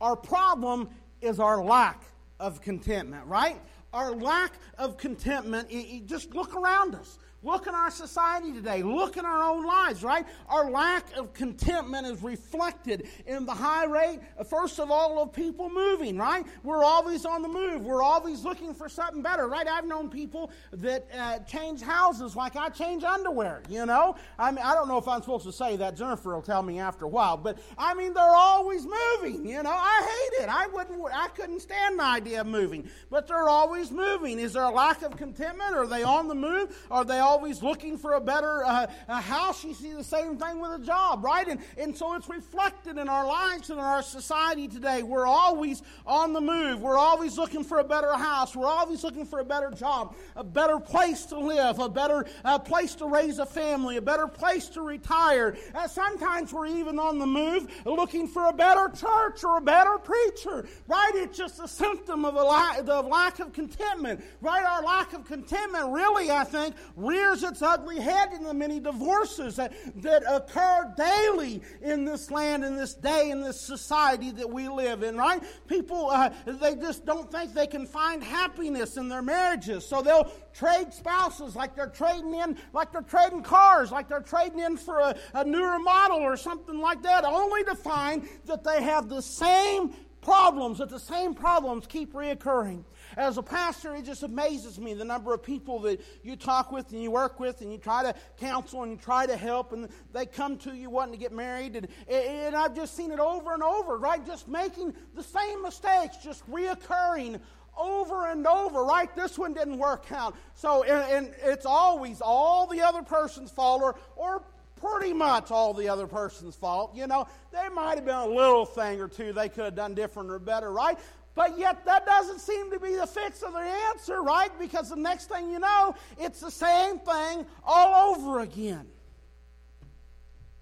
Our 0.00 0.16
problem 0.16 0.88
is 1.20 1.38
our 1.38 1.62
lack 1.62 2.02
of 2.40 2.60
contentment, 2.60 3.24
right? 3.26 3.60
Our 3.92 4.10
lack 4.10 4.54
of 4.76 4.96
contentment. 4.98 5.70
just 6.04 6.34
look 6.34 6.56
around 6.56 6.96
us. 6.96 7.18
Look 7.44 7.66
in 7.66 7.74
our 7.74 7.90
society 7.90 8.52
today. 8.52 8.82
Look 8.82 9.18
in 9.18 9.26
our 9.26 9.42
own 9.42 9.66
lives, 9.66 10.02
right? 10.02 10.26
Our 10.48 10.70
lack 10.70 11.14
of 11.14 11.34
contentment 11.34 12.06
is 12.06 12.22
reflected 12.22 13.08
in 13.26 13.44
the 13.44 13.52
high 13.52 13.84
rate, 13.84 14.20
first 14.48 14.80
of 14.80 14.90
all, 14.90 15.22
of 15.22 15.32
people 15.32 15.68
moving, 15.68 16.16
right? 16.16 16.46
We're 16.62 16.82
always 16.82 17.26
on 17.26 17.42
the 17.42 17.48
move. 17.48 17.84
We're 17.84 18.02
always 18.02 18.44
looking 18.44 18.72
for 18.72 18.88
something 18.88 19.20
better, 19.20 19.46
right? 19.46 19.68
I've 19.68 19.86
known 19.86 20.08
people 20.08 20.50
that 20.72 21.06
uh, 21.14 21.40
change 21.40 21.82
houses 21.82 22.34
like 22.34 22.56
I 22.56 22.70
change 22.70 23.04
underwear, 23.04 23.62
you 23.68 23.84
know? 23.84 24.16
I 24.38 24.50
mean, 24.50 24.64
I 24.64 24.74
don't 24.74 24.88
know 24.88 24.98
if 24.98 25.06
I'm 25.06 25.20
supposed 25.20 25.44
to 25.44 25.52
say 25.52 25.76
that. 25.76 25.96
Jennifer 25.96 26.34
will 26.34 26.42
tell 26.42 26.62
me 26.62 26.78
after 26.78 27.04
a 27.04 27.08
while. 27.08 27.36
But, 27.36 27.58
I 27.76 27.92
mean, 27.92 28.14
they're 28.14 28.24
always 28.24 28.86
moving, 28.86 29.46
you 29.46 29.62
know? 29.62 29.70
I 29.70 30.00
hate 30.02 30.44
it. 30.44 30.48
I 30.48 30.66
wouldn't, 30.68 30.98
I 31.12 31.28
couldn't 31.28 31.60
stand 31.60 31.98
the 31.98 32.04
idea 32.04 32.40
of 32.40 32.46
moving. 32.46 32.88
But 33.10 33.28
they're 33.28 33.50
always 33.50 33.90
moving. 33.90 34.38
Is 34.38 34.54
there 34.54 34.64
a 34.64 34.70
lack 34.70 35.02
of 35.02 35.16
contentment? 35.18 35.74
Are 35.74 35.86
they 35.86 36.02
on 36.02 36.28
the 36.28 36.34
move? 36.34 36.74
Are 36.90 37.04
they 37.04 37.18
all 37.18 37.33
always 37.34 37.64
looking 37.64 37.98
for 37.98 38.12
a 38.12 38.20
better 38.20 38.64
uh, 38.64 38.86
a 39.08 39.20
house, 39.20 39.64
you 39.64 39.74
see 39.74 39.92
the 39.92 40.04
same 40.04 40.36
thing 40.36 40.60
with 40.60 40.70
a 40.70 40.78
job, 40.78 41.24
right? 41.24 41.48
And, 41.48 41.58
and 41.76 41.96
so 41.96 42.14
it's 42.14 42.28
reflected 42.28 42.96
in 42.96 43.08
our 43.08 43.26
lives 43.26 43.70
and 43.70 43.78
in 43.80 43.84
our 43.84 44.02
society 44.02 44.68
today. 44.68 45.02
We're 45.02 45.26
always 45.26 45.82
on 46.06 46.32
the 46.32 46.40
move. 46.40 46.80
We're 46.80 46.96
always 46.96 47.36
looking 47.36 47.64
for 47.64 47.80
a 47.80 47.84
better 47.84 48.12
house. 48.12 48.54
We're 48.54 48.68
always 48.68 49.02
looking 49.02 49.26
for 49.26 49.40
a 49.40 49.44
better 49.44 49.72
job, 49.72 50.14
a 50.36 50.44
better 50.44 50.78
place 50.78 51.26
to 51.26 51.38
live, 51.40 51.80
a 51.80 51.88
better 51.88 52.24
uh, 52.44 52.60
place 52.60 52.94
to 52.96 53.06
raise 53.06 53.40
a 53.40 53.46
family, 53.46 53.96
a 53.96 54.02
better 54.02 54.28
place 54.28 54.68
to 54.68 54.82
retire. 54.82 55.56
Uh, 55.74 55.88
sometimes 55.88 56.52
we're 56.52 56.66
even 56.66 57.00
on 57.00 57.18
the 57.18 57.26
move 57.26 57.66
looking 57.84 58.28
for 58.28 58.46
a 58.46 58.52
better 58.52 58.88
church 58.90 59.42
or 59.42 59.58
a 59.58 59.60
better 59.60 59.98
preacher, 59.98 60.68
right? 60.86 61.12
It's 61.16 61.36
just 61.36 61.58
a 61.58 61.66
symptom 61.66 62.24
of 62.24 62.36
a 62.36 62.44
lack, 62.44 62.78
of 62.86 63.08
lack 63.08 63.40
of 63.40 63.52
contentment, 63.52 64.24
right? 64.40 64.64
Our 64.64 64.84
lack 64.84 65.14
of 65.14 65.24
contentment 65.24 65.88
really, 65.88 66.30
I 66.30 66.44
think, 66.44 66.76
rears 67.24 67.42
its 67.42 67.62
ugly 67.62 68.00
head 68.00 68.32
in 68.32 68.42
the 68.42 68.54
many 68.54 68.80
divorces 68.80 69.56
that, 69.56 69.72
that 70.02 70.22
occur 70.28 70.92
daily 70.96 71.62
in 71.82 72.04
this 72.04 72.30
land, 72.30 72.64
in 72.64 72.76
this 72.76 72.94
day, 72.94 73.30
in 73.30 73.40
this 73.40 73.60
society 73.60 74.30
that 74.30 74.48
we 74.48 74.68
live 74.68 75.02
in, 75.02 75.16
right? 75.16 75.42
People, 75.66 76.10
uh, 76.10 76.30
they 76.46 76.74
just 76.74 77.04
don't 77.04 77.30
think 77.30 77.54
they 77.54 77.66
can 77.66 77.86
find 77.86 78.22
happiness 78.22 78.96
in 78.96 79.08
their 79.08 79.22
marriages. 79.22 79.86
So 79.86 80.02
they'll 80.02 80.30
trade 80.52 80.92
spouses 80.92 81.56
like 81.56 81.74
they're 81.74 81.86
trading 81.86 82.34
in, 82.34 82.56
like 82.72 82.92
they're 82.92 83.02
trading 83.02 83.42
cars, 83.42 83.90
like 83.90 84.08
they're 84.08 84.20
trading 84.20 84.60
in 84.60 84.76
for 84.76 85.00
a, 85.00 85.16
a 85.34 85.44
newer 85.44 85.78
model 85.78 86.18
or 86.18 86.36
something 86.36 86.78
like 86.78 87.02
that, 87.02 87.24
only 87.24 87.64
to 87.64 87.74
find 87.74 88.28
that 88.46 88.64
they 88.64 88.82
have 88.82 89.08
the 89.08 89.22
same 89.22 89.94
problems, 90.20 90.78
that 90.78 90.88
the 90.88 90.98
same 90.98 91.34
problems 91.34 91.86
keep 91.86 92.14
reoccurring. 92.14 92.82
As 93.16 93.38
a 93.38 93.42
pastor, 93.42 93.94
it 93.94 94.04
just 94.04 94.22
amazes 94.22 94.78
me 94.78 94.94
the 94.94 95.04
number 95.04 95.32
of 95.32 95.42
people 95.42 95.80
that 95.80 96.00
you 96.22 96.36
talk 96.36 96.72
with 96.72 96.92
and 96.92 97.02
you 97.02 97.10
work 97.10 97.38
with 97.40 97.60
and 97.60 97.72
you 97.72 97.78
try 97.78 98.02
to 98.02 98.14
counsel 98.38 98.82
and 98.82 98.92
you 98.92 98.98
try 98.98 99.26
to 99.26 99.36
help 99.36 99.72
and 99.72 99.88
they 100.12 100.26
come 100.26 100.58
to 100.58 100.74
you 100.74 100.90
wanting 100.90 101.12
to 101.12 101.18
get 101.18 101.32
married. 101.32 101.76
And, 101.76 101.88
and 102.08 102.56
I've 102.56 102.74
just 102.74 102.96
seen 102.96 103.10
it 103.10 103.20
over 103.20 103.54
and 103.54 103.62
over, 103.62 103.96
right? 103.96 104.24
Just 104.26 104.48
making 104.48 104.94
the 105.14 105.22
same 105.22 105.62
mistakes, 105.62 106.16
just 106.18 106.48
reoccurring 106.50 107.40
over 107.76 108.28
and 108.28 108.46
over, 108.46 108.84
right? 108.84 109.14
This 109.16 109.38
one 109.38 109.54
didn't 109.54 109.78
work 109.78 110.10
out. 110.12 110.36
So, 110.54 110.84
and, 110.84 111.26
and 111.26 111.34
it's 111.42 111.66
always 111.66 112.20
all 112.20 112.66
the 112.66 112.82
other 112.82 113.02
person's 113.02 113.50
fault 113.50 113.82
or, 113.82 113.96
or 114.16 114.42
pretty 114.76 115.12
much 115.12 115.50
all 115.50 115.74
the 115.74 115.88
other 115.88 116.06
person's 116.06 116.54
fault. 116.54 116.94
You 116.94 117.06
know, 117.06 117.26
there 117.52 117.70
might 117.70 117.96
have 117.96 118.04
been 118.04 118.14
a 118.14 118.26
little 118.26 118.66
thing 118.66 119.00
or 119.00 119.08
two 119.08 119.32
they 119.32 119.48
could 119.48 119.64
have 119.64 119.74
done 119.74 119.94
different 119.94 120.30
or 120.30 120.38
better, 120.38 120.70
right? 120.70 120.98
But 121.34 121.58
yet, 121.58 121.84
that 121.84 122.06
doesn't 122.06 122.38
seem 122.38 122.70
to 122.70 122.78
be 122.78 122.94
the 122.94 123.06
fix 123.06 123.42
of 123.42 123.52
the 123.52 123.58
answer, 123.58 124.22
right? 124.22 124.56
Because 124.58 124.90
the 124.90 124.96
next 124.96 125.28
thing 125.28 125.50
you 125.50 125.58
know, 125.58 125.94
it's 126.18 126.40
the 126.40 126.50
same 126.50 127.00
thing 127.00 127.44
all 127.64 128.14
over 128.14 128.40
again. 128.40 128.86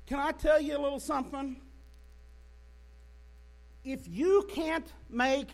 Can 0.07 0.19
I 0.19 0.33
tell 0.33 0.61
you 0.61 0.77
a 0.77 0.81
little 0.81 1.01
something? 1.01 1.57
If 3.85 4.09
you 4.09 4.49
can't 4.51 4.87
make 5.11 5.49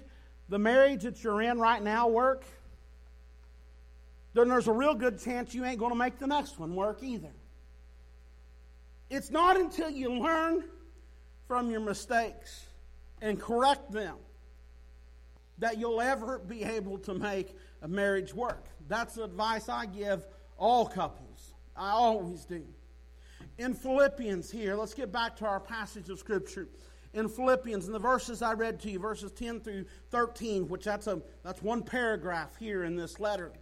the 0.48 0.58
marriage 0.58 1.02
that 1.02 1.22
you're 1.24 1.42
in 1.42 1.58
right 1.58 1.82
now 1.82 2.08
work, 2.08 2.44
then 4.34 4.48
there's 4.48 4.68
a 4.68 4.72
real 4.72 4.94
good 4.94 5.20
chance 5.20 5.52
you 5.52 5.64
ain't 5.64 5.78
going 5.78 5.92
to 5.92 5.98
make 5.98 6.18
the 6.18 6.26
next 6.26 6.60
one 6.60 6.76
work 6.76 7.02
either. 7.02 7.32
It's 9.10 9.30
not 9.30 9.58
until 9.58 9.90
you 9.90 10.12
learn 10.12 10.64
from 11.48 11.70
your 11.70 11.80
mistakes 11.80 12.66
and 13.20 13.40
correct 13.40 13.90
them 13.90 14.16
that 15.58 15.78
you'll 15.78 16.00
ever 16.00 16.38
be 16.38 16.64
able 16.64 16.98
to 16.98 17.14
make 17.14 17.56
a 17.82 17.88
marriage 17.88 18.34
work. 18.34 18.66
That's 18.88 19.14
the 19.14 19.24
advice 19.24 19.68
I 19.68 19.86
give 19.86 20.26
all 20.56 20.86
couples. 20.86 21.54
I 21.76 21.90
always 21.90 22.44
do. 22.44 22.64
In 23.58 23.74
Philippians, 23.74 24.50
here, 24.50 24.76
let's 24.76 24.94
get 24.94 25.12
back 25.12 25.36
to 25.36 25.46
our 25.46 25.60
passage 25.60 26.08
of 26.10 26.18
Scripture. 26.18 26.68
In 27.14 27.28
Philippians, 27.28 27.86
in 27.86 27.92
the 27.92 27.98
verses 27.98 28.42
I 28.42 28.52
read 28.52 28.78
to 28.80 28.90
you, 28.90 28.98
verses 28.98 29.32
10 29.32 29.60
through 29.60 29.86
13, 30.10 30.68
which 30.68 30.84
that's, 30.84 31.06
a, 31.06 31.20
that's 31.42 31.62
one 31.62 31.82
paragraph 31.82 32.56
here 32.56 32.84
in 32.84 32.96
this 32.96 33.18
letter. 33.18 33.52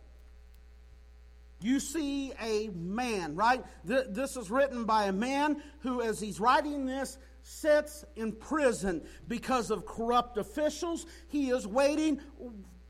You 1.60 1.80
see 1.80 2.32
a 2.40 2.68
man, 2.68 3.34
right? 3.34 3.64
This 3.84 4.36
is 4.36 4.50
written 4.50 4.84
by 4.84 5.04
a 5.04 5.12
man 5.12 5.62
who, 5.80 6.02
as 6.02 6.20
he's 6.20 6.38
writing 6.38 6.86
this, 6.86 7.18
sits 7.42 8.04
in 8.16 8.32
prison 8.32 9.02
because 9.28 9.70
of 9.70 9.86
corrupt 9.86 10.36
officials. 10.36 11.06
He 11.28 11.50
is 11.50 11.66
waiting 11.66 12.20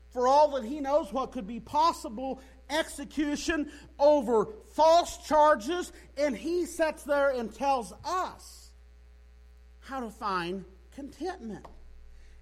for 0.09 0.27
all 0.27 0.51
that 0.51 0.65
he 0.65 0.79
knows 0.79 1.13
what 1.13 1.31
could 1.31 1.47
be 1.47 1.59
possible 1.59 2.41
execution 2.69 3.71
over 3.99 4.49
false 4.73 5.17
charges, 5.25 5.93
and 6.17 6.35
he 6.35 6.65
sits 6.65 7.03
there 7.03 7.29
and 7.29 7.53
tells 7.53 7.93
us 8.03 8.71
how 9.79 10.01
to 10.01 10.09
find 10.09 10.65
contentment. 10.93 11.65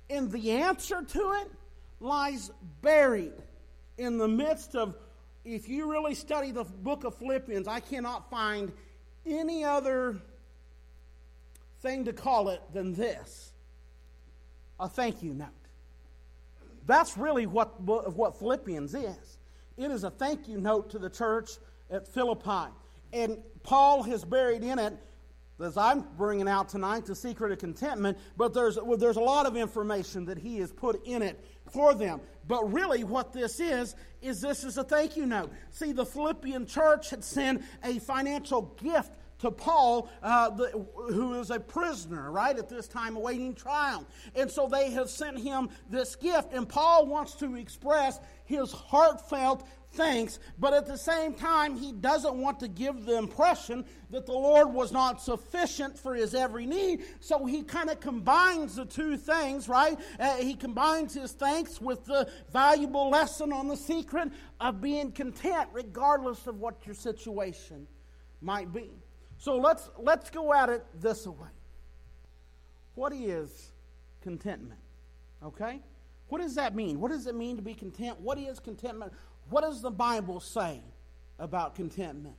And 0.09 0.31
the 0.31 0.51
answer 0.51 1.03
to 1.03 1.31
it 1.41 1.51
lies 1.99 2.49
buried 2.81 3.33
in 3.97 4.17
the 4.17 4.27
midst 4.27 4.75
of, 4.75 4.95
if 5.45 5.69
you 5.69 5.89
really 5.89 6.15
study 6.15 6.51
the 6.51 6.63
book 6.63 7.03
of 7.03 7.15
Philippians, 7.15 7.67
I 7.67 7.79
cannot 7.79 8.29
find 8.31 8.73
any 9.25 9.63
other 9.63 10.17
thing 11.81 12.05
to 12.05 12.13
call 12.13 12.49
it 12.49 12.61
than 12.73 12.93
this 12.93 13.53
a 14.79 14.89
thank 14.89 15.23
you 15.23 15.33
note. 15.33 15.49
That's 16.85 17.17
really 17.17 17.45
what, 17.45 17.79
what 17.81 18.37
Philippians 18.37 18.93
is. 18.93 19.37
It 19.77 19.91
is 19.91 20.03
a 20.03 20.09
thank 20.09 20.47
you 20.47 20.59
note 20.59 20.89
to 20.91 20.99
the 20.99 21.09
church 21.09 21.51
at 21.89 22.07
Philippi. 22.07 22.71
And 23.13 23.37
Paul 23.63 24.03
has 24.03 24.25
buried 24.25 24.63
in 24.63 24.79
it, 24.79 24.93
as 25.59 25.77
I'm 25.77 26.01
bringing 26.17 26.47
out 26.47 26.69
tonight, 26.69 27.05
the 27.05 27.15
secret 27.15 27.51
of 27.51 27.59
contentment, 27.59 28.17
but 28.35 28.53
there's, 28.53 28.77
well, 28.81 28.97
there's 28.97 29.17
a 29.17 29.21
lot 29.21 29.45
of 29.45 29.55
information 29.55 30.25
that 30.25 30.37
he 30.37 30.57
has 30.57 30.71
put 30.71 31.05
in 31.05 31.21
it 31.21 31.43
for 31.71 31.95
them. 31.95 32.21
But 32.47 32.71
really, 32.71 33.03
what 33.03 33.33
this 33.33 33.59
is, 33.59 33.95
is 34.21 34.41
this 34.41 34.63
is 34.63 34.77
a 34.77 34.83
thank 34.83 35.15
you 35.15 35.25
note. 35.25 35.51
See, 35.71 35.91
the 35.91 36.05
Philippian 36.05 36.65
church 36.65 37.09
had 37.09 37.23
sent 37.23 37.63
a 37.83 37.99
financial 37.99 38.63
gift 38.81 39.13
to 39.45 39.51
Paul, 39.51 40.09
uh, 40.21 40.49
the, 40.49 40.85
who 40.95 41.39
is 41.39 41.51
a 41.51 41.59
prisoner, 41.59 42.31
right, 42.31 42.57
at 42.57 42.69
this 42.69 42.87
time 42.87 43.15
awaiting 43.15 43.53
trial. 43.55 44.05
And 44.35 44.49
so 44.49 44.67
they 44.67 44.91
have 44.91 45.09
sent 45.09 45.39
him 45.39 45.69
this 45.89 46.15
gift, 46.15 46.53
and 46.53 46.67
Paul 46.67 47.05
wants 47.05 47.33
to 47.35 47.55
express 47.55 48.19
his 48.43 48.71
heartfelt 48.71 49.67
thanks, 49.95 50.39
but 50.59 50.73
at 50.73 50.85
the 50.85 50.97
same 50.97 51.33
time, 51.33 51.75
he 51.77 51.91
doesn't 51.91 52.35
want 52.35 52.59
to 52.59 52.67
give 52.67 53.05
the 53.05 53.17
impression 53.17 53.85
that 54.09 54.25
the 54.25 54.33
Lord 54.33 54.73
was 54.73 54.91
not 54.91 55.21
sufficient 55.21 55.97
for 55.97 56.13
his 56.13 56.35
every 56.35 56.65
need. 56.65 57.03
So 57.19 57.45
he 57.45 57.63
kind 57.63 57.89
of 57.89 57.99
combines 57.99 58.75
the 58.75 58.85
two 58.85 59.17
things, 59.17 59.67
right? 59.67 59.97
Uh, 60.19 60.35
he 60.35 60.55
combines 60.55 61.13
his 61.13 61.31
thanks 61.31 61.81
with 61.81 62.05
the 62.05 62.29
valuable 62.51 63.09
lesson 63.09 63.53
on 63.53 63.67
the 63.67 63.77
secret 63.77 64.29
of 64.59 64.81
being 64.81 65.11
content, 65.11 65.69
regardless 65.71 66.45
of 66.47 66.59
what 66.59 66.85
your 66.85 66.95
situation 66.95 67.87
might 68.41 68.71
be. 68.71 68.91
So 69.37 69.57
let's, 69.57 69.89
let's 69.97 70.29
go 70.29 70.53
at 70.53 70.69
it 70.69 70.85
this 70.99 71.27
way. 71.27 71.47
What 72.95 73.13
is 73.13 73.71
contentment? 74.21 74.79
Okay? 75.43 75.81
What 76.27 76.41
does 76.41 76.55
that 76.55 76.75
mean? 76.75 76.99
What 76.99 77.11
does 77.11 77.27
it 77.27 77.35
mean 77.35 77.57
to 77.57 77.61
be 77.61 77.73
content? 77.73 78.19
What 78.19 78.37
is 78.37 78.59
contentment? 78.59 79.13
What 79.49 79.61
does 79.61 79.81
the 79.81 79.91
Bible 79.91 80.39
say 80.39 80.81
about 81.37 81.75
contentment? 81.75 82.35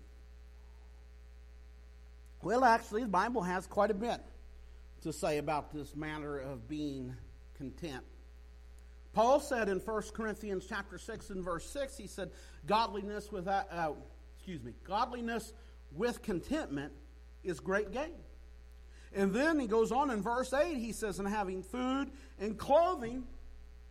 Well, 2.43 2.65
actually, 2.65 3.03
the 3.03 3.09
Bible 3.09 3.43
has 3.43 3.67
quite 3.67 3.91
a 3.91 3.95
bit 3.95 4.21
to 5.03 5.13
say 5.13 5.39
about 5.39 5.73
this 5.73 5.95
matter 5.95 6.39
of 6.39 6.69
being 6.69 7.15
content. 7.57 8.03
Paul 9.13 9.41
said 9.41 9.69
in 9.69 9.79
1 9.79 10.03
Corinthians 10.13 10.67
chapter 10.69 10.99
6 10.99 11.31
and 11.31 11.45
verse 11.45 11.69
6, 11.71 11.97
he 11.97 12.07
said, 12.07 12.31
godliness 12.67 13.33
without, 13.33 13.67
uh, 13.71 13.93
excuse 14.37 14.63
me, 14.63 14.75
godliness 14.85 15.53
with 15.93 16.23
contentment 16.23 16.93
is 17.43 17.61
great 17.61 17.93
gain. 17.93 18.15
And 19.15 19.33
then 19.33 19.59
he 19.59 19.67
goes 19.67 19.93
on 19.93 20.11
in 20.11 20.21
verse 20.21 20.53
8, 20.53 20.77
he 20.77 20.93
says, 20.93 21.19
And 21.19 21.27
having 21.27 21.63
food 21.63 22.11
and 22.39 22.59
clothing, 22.59 23.25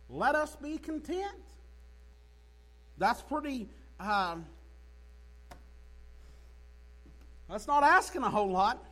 let 0.08 0.34
us 0.34 0.54
be 0.56 0.78
content. 0.78 1.42
That's 2.98 3.22
pretty, 3.22 3.68
um, 3.98 4.46
that's 7.48 7.66
not 7.66 7.82
asking 7.82 8.22
a 8.22 8.30
whole 8.30 8.50
lot. 8.50 8.84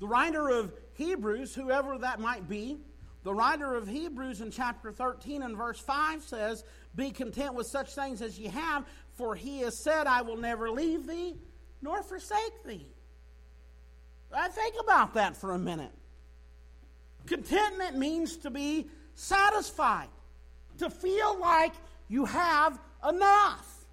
The 0.00 0.06
writer 0.06 0.48
of 0.48 0.72
Hebrews, 0.94 1.54
whoever 1.54 1.98
that 1.98 2.20
might 2.20 2.48
be, 2.48 2.78
the 3.24 3.32
writer 3.32 3.74
of 3.74 3.88
Hebrews 3.88 4.42
in 4.42 4.50
chapter 4.50 4.92
13 4.92 5.42
and 5.42 5.56
verse 5.56 5.80
5 5.80 6.22
says, 6.22 6.62
Be 6.94 7.10
content 7.10 7.54
with 7.54 7.66
such 7.66 7.94
things 7.94 8.20
as 8.20 8.38
ye 8.38 8.48
have, 8.48 8.84
for 9.16 9.34
he 9.34 9.60
has 9.60 9.82
said, 9.82 10.06
I 10.06 10.22
will 10.22 10.36
never 10.36 10.70
leave 10.70 11.06
thee 11.06 11.36
nor 11.82 12.02
forsake 12.02 12.64
thee. 12.64 12.86
I 14.34 14.48
think 14.48 14.74
about 14.80 15.14
that 15.14 15.36
for 15.36 15.52
a 15.52 15.58
minute. 15.58 15.92
Contentment 17.26 17.96
means 17.96 18.36
to 18.38 18.50
be 18.50 18.88
satisfied, 19.14 20.08
to 20.78 20.90
feel 20.90 21.38
like 21.38 21.72
you 22.08 22.24
have 22.24 22.78
enough. 23.08 23.86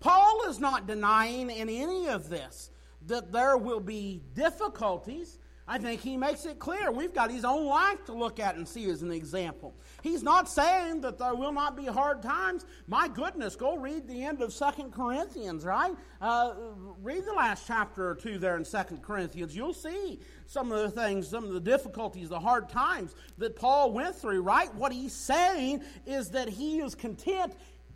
Paul 0.00 0.42
is 0.48 0.60
not 0.60 0.86
denying 0.86 1.50
in 1.50 1.68
any 1.68 2.08
of 2.08 2.28
this 2.28 2.70
that 3.06 3.32
there 3.32 3.56
will 3.56 3.80
be 3.80 4.22
difficulties 4.34 5.38
I 5.70 5.76
think 5.76 6.00
he 6.00 6.16
makes 6.16 6.46
it 6.46 6.58
clear. 6.58 6.90
We've 6.90 7.12
got 7.12 7.30
his 7.30 7.44
own 7.44 7.66
life 7.66 8.02
to 8.06 8.14
look 8.14 8.40
at 8.40 8.56
and 8.56 8.66
see 8.66 8.88
as 8.88 9.02
an 9.02 9.12
example. 9.12 9.76
He's 10.02 10.22
not 10.22 10.48
saying 10.48 11.02
that 11.02 11.18
there 11.18 11.34
will 11.34 11.52
not 11.52 11.76
be 11.76 11.84
hard 11.84 12.22
times. 12.22 12.64
My 12.86 13.06
goodness, 13.06 13.54
go 13.54 13.76
read 13.76 14.08
the 14.08 14.24
end 14.24 14.40
of 14.40 14.54
Second 14.54 14.94
Corinthians, 14.94 15.66
right? 15.66 15.92
Uh, 16.22 16.54
read 17.02 17.26
the 17.26 17.34
last 17.34 17.66
chapter 17.66 18.08
or 18.08 18.14
two 18.14 18.38
there 18.38 18.56
in 18.56 18.64
Second 18.64 19.02
Corinthians. 19.02 19.54
You'll 19.54 19.74
see 19.74 20.20
some 20.46 20.72
of 20.72 20.78
the 20.80 20.90
things, 20.90 21.28
some 21.28 21.44
of 21.44 21.52
the 21.52 21.60
difficulties, 21.60 22.30
the 22.30 22.40
hard 22.40 22.70
times 22.70 23.14
that 23.36 23.54
Paul 23.54 23.92
went 23.92 24.16
through, 24.16 24.40
right? 24.40 24.74
What 24.74 24.90
he's 24.90 25.12
saying 25.12 25.82
is 26.06 26.30
that 26.30 26.48
he 26.48 26.78
is 26.78 26.94
content 26.94 27.52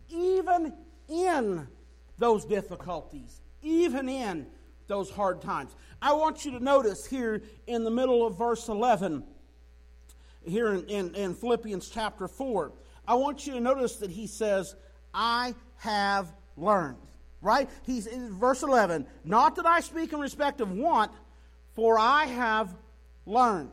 even 0.09 0.73
in 1.09 1.67
those 2.19 2.45
difficulties, 2.45 3.41
even 3.63 4.07
in 4.07 4.45
those 4.87 5.09
hard 5.09 5.41
times. 5.41 5.75
I 6.03 6.11
want 6.11 6.43
you 6.43 6.51
to 6.51 6.59
notice 6.59 7.05
here 7.05 7.41
in 7.65 7.85
the 7.85 7.89
middle 7.89 8.27
of 8.27 8.37
verse 8.37 8.67
11, 8.67 9.23
here 10.45 10.73
in, 10.73 10.83
in, 10.87 11.15
in, 11.15 11.33
Philippians 11.33 11.87
chapter 11.87 12.27
4, 12.27 12.73
I 13.07 13.13
want 13.13 13.47
you 13.47 13.53
to 13.53 13.61
notice 13.61 13.95
that 13.97 14.11
he 14.11 14.27
says, 14.27 14.75
I 15.13 15.55
have 15.77 16.27
learned. 16.57 16.97
Right? 17.41 17.69
He's 17.85 18.05
in 18.05 18.37
verse 18.37 18.63
11, 18.63 19.05
not 19.23 19.55
that 19.55 19.65
I 19.65 19.79
speak 19.79 20.11
in 20.11 20.19
respect 20.19 20.59
of 20.59 20.73
want, 20.73 21.09
for 21.73 21.97
I 21.97 22.25
have 22.25 22.75
learned. 23.25 23.71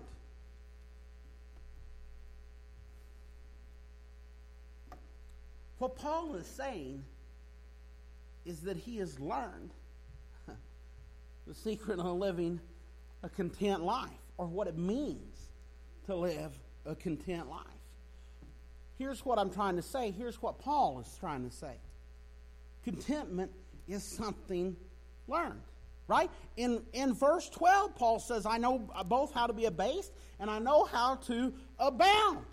What 5.79 5.97
Paul 5.97 6.37
is 6.37 6.47
saying 6.47 7.03
is 8.45 8.61
that 8.61 8.77
he 8.77 8.99
has 8.99 9.19
learned 9.19 9.71
the 11.51 11.57
secret 11.57 11.99
of 11.99 12.07
living 12.07 12.61
a 13.25 13.29
content 13.29 13.83
life, 13.83 14.09
or 14.39 14.47
what 14.47 14.69
it 14.69 14.79
means 14.79 15.51
to 16.07 16.15
live 16.15 16.53
a 16.87 16.95
content 16.95 17.51
life. 17.51 17.67
Here's 18.99 19.25
what 19.25 19.37
I'm 19.37 19.51
trying 19.51 19.75
to 19.75 19.83
say. 19.83 20.13
Here's 20.13 20.41
what 20.41 20.61
Paul 20.61 21.01
is 21.01 21.17
trying 21.19 21.43
to 21.43 21.51
say. 21.51 21.75
Contentment 22.85 23.51
is 23.89 24.05
something 24.05 24.77
learned, 25.27 25.63
right? 26.07 26.31
In, 26.57 26.83
in 26.93 27.15
verse 27.15 27.49
12, 27.49 27.97
Paul 27.97 28.21
says, 28.21 28.47
I 28.47 28.57
know 28.57 28.89
both 29.07 29.35
how 29.35 29.49
to 29.49 29.53
be 29.53 29.65
abased 29.65 30.13
and 30.39 30.49
I 30.49 30.61
know 30.61 30.85
how 30.85 31.17
to 31.17 31.53
abound. 31.81 32.47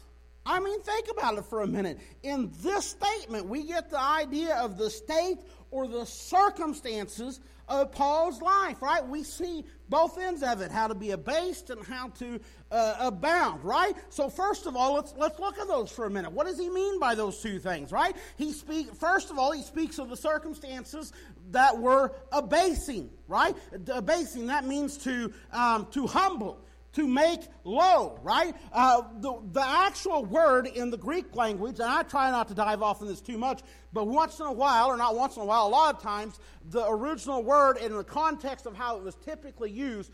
I 0.43 0.59
mean, 0.59 0.81
think 0.81 1.07
about 1.11 1.37
it 1.37 1.45
for 1.45 1.61
a 1.61 1.67
minute. 1.67 1.99
In 2.23 2.51
this 2.63 2.85
statement, 2.85 3.45
we 3.45 3.67
get 3.67 3.91
the 3.91 3.99
idea 3.99 4.55
of 4.55 4.79
the 4.79 4.89
state 4.89 5.37
or 5.69 5.87
the 5.87 6.05
circumstances 6.05 7.41
of 7.67 7.91
Paul's 7.91 8.41
life, 8.41 8.81
right? 8.81 9.05
We 9.05 9.23
see 9.23 9.65
both 9.89 10.17
ends 10.17 10.43
of 10.43 10.61
it, 10.61 10.71
how 10.71 10.87
to 10.87 10.95
be 10.95 11.11
abased 11.11 11.69
and 11.69 11.85
how 11.85 12.09
to 12.09 12.39
uh, 12.71 12.95
abound, 12.99 13.63
right? 13.63 13.95
So 14.09 14.29
first 14.29 14.67
of 14.67 14.75
all, 14.75 14.95
let's 14.95 15.13
let's 15.17 15.39
look 15.39 15.57
at 15.59 15.67
those 15.67 15.91
for 15.91 16.05
a 16.05 16.09
minute. 16.09 16.31
What 16.31 16.47
does 16.47 16.59
he 16.59 16.69
mean 16.69 16.99
by 16.99 17.15
those 17.15 17.41
two 17.41 17.59
things, 17.59 17.91
right? 17.91 18.15
He 18.37 18.51
speak 18.51 18.93
first 18.95 19.31
of 19.31 19.37
all, 19.37 19.51
he 19.51 19.63
speaks 19.63 19.99
of 19.99 20.09
the 20.09 20.17
circumstances 20.17 21.13
that 21.51 21.77
were 21.77 22.13
abasing, 22.31 23.09
right? 23.27 23.55
Abasing 23.87 24.47
that 24.47 24.65
means 24.65 24.97
to 24.99 25.33
um, 25.51 25.87
to 25.91 26.07
humble 26.07 26.59
to 26.97 27.07
make 27.07 27.41
low, 27.63 28.19
right? 28.23 28.55
Uh, 28.73 29.03
the, 29.19 29.39
the 29.51 29.63
actual 29.63 30.25
word 30.25 30.65
in 30.65 30.89
the 30.89 30.97
Greek 30.97 31.35
language, 31.35 31.75
and 31.75 31.87
I 31.87 32.01
try 32.01 32.31
not 32.31 32.47
to 32.47 32.55
dive 32.55 32.81
off 32.81 33.03
in 33.03 33.07
this 33.07 33.21
too 33.21 33.37
much, 33.37 33.61
but 33.93 34.07
once 34.07 34.39
in 34.39 34.47
a 34.47 34.51
while, 34.51 34.87
or 34.87 34.97
not 34.97 35.15
once 35.15 35.35
in 35.35 35.43
a 35.43 35.45
while, 35.45 35.67
a 35.67 35.69
lot 35.69 35.93
of 35.93 36.01
times, 36.01 36.39
the 36.71 36.83
original 36.87 37.43
word 37.43 37.77
in 37.77 37.95
the 37.95 38.03
context 38.03 38.65
of 38.65 38.75
how 38.75 38.97
it 38.97 39.03
was 39.03 39.13
typically 39.13 39.69
used 39.69 40.11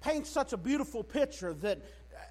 paints 0.00 0.30
such 0.30 0.52
a 0.52 0.56
beautiful 0.56 1.02
picture 1.02 1.52
that 1.54 1.82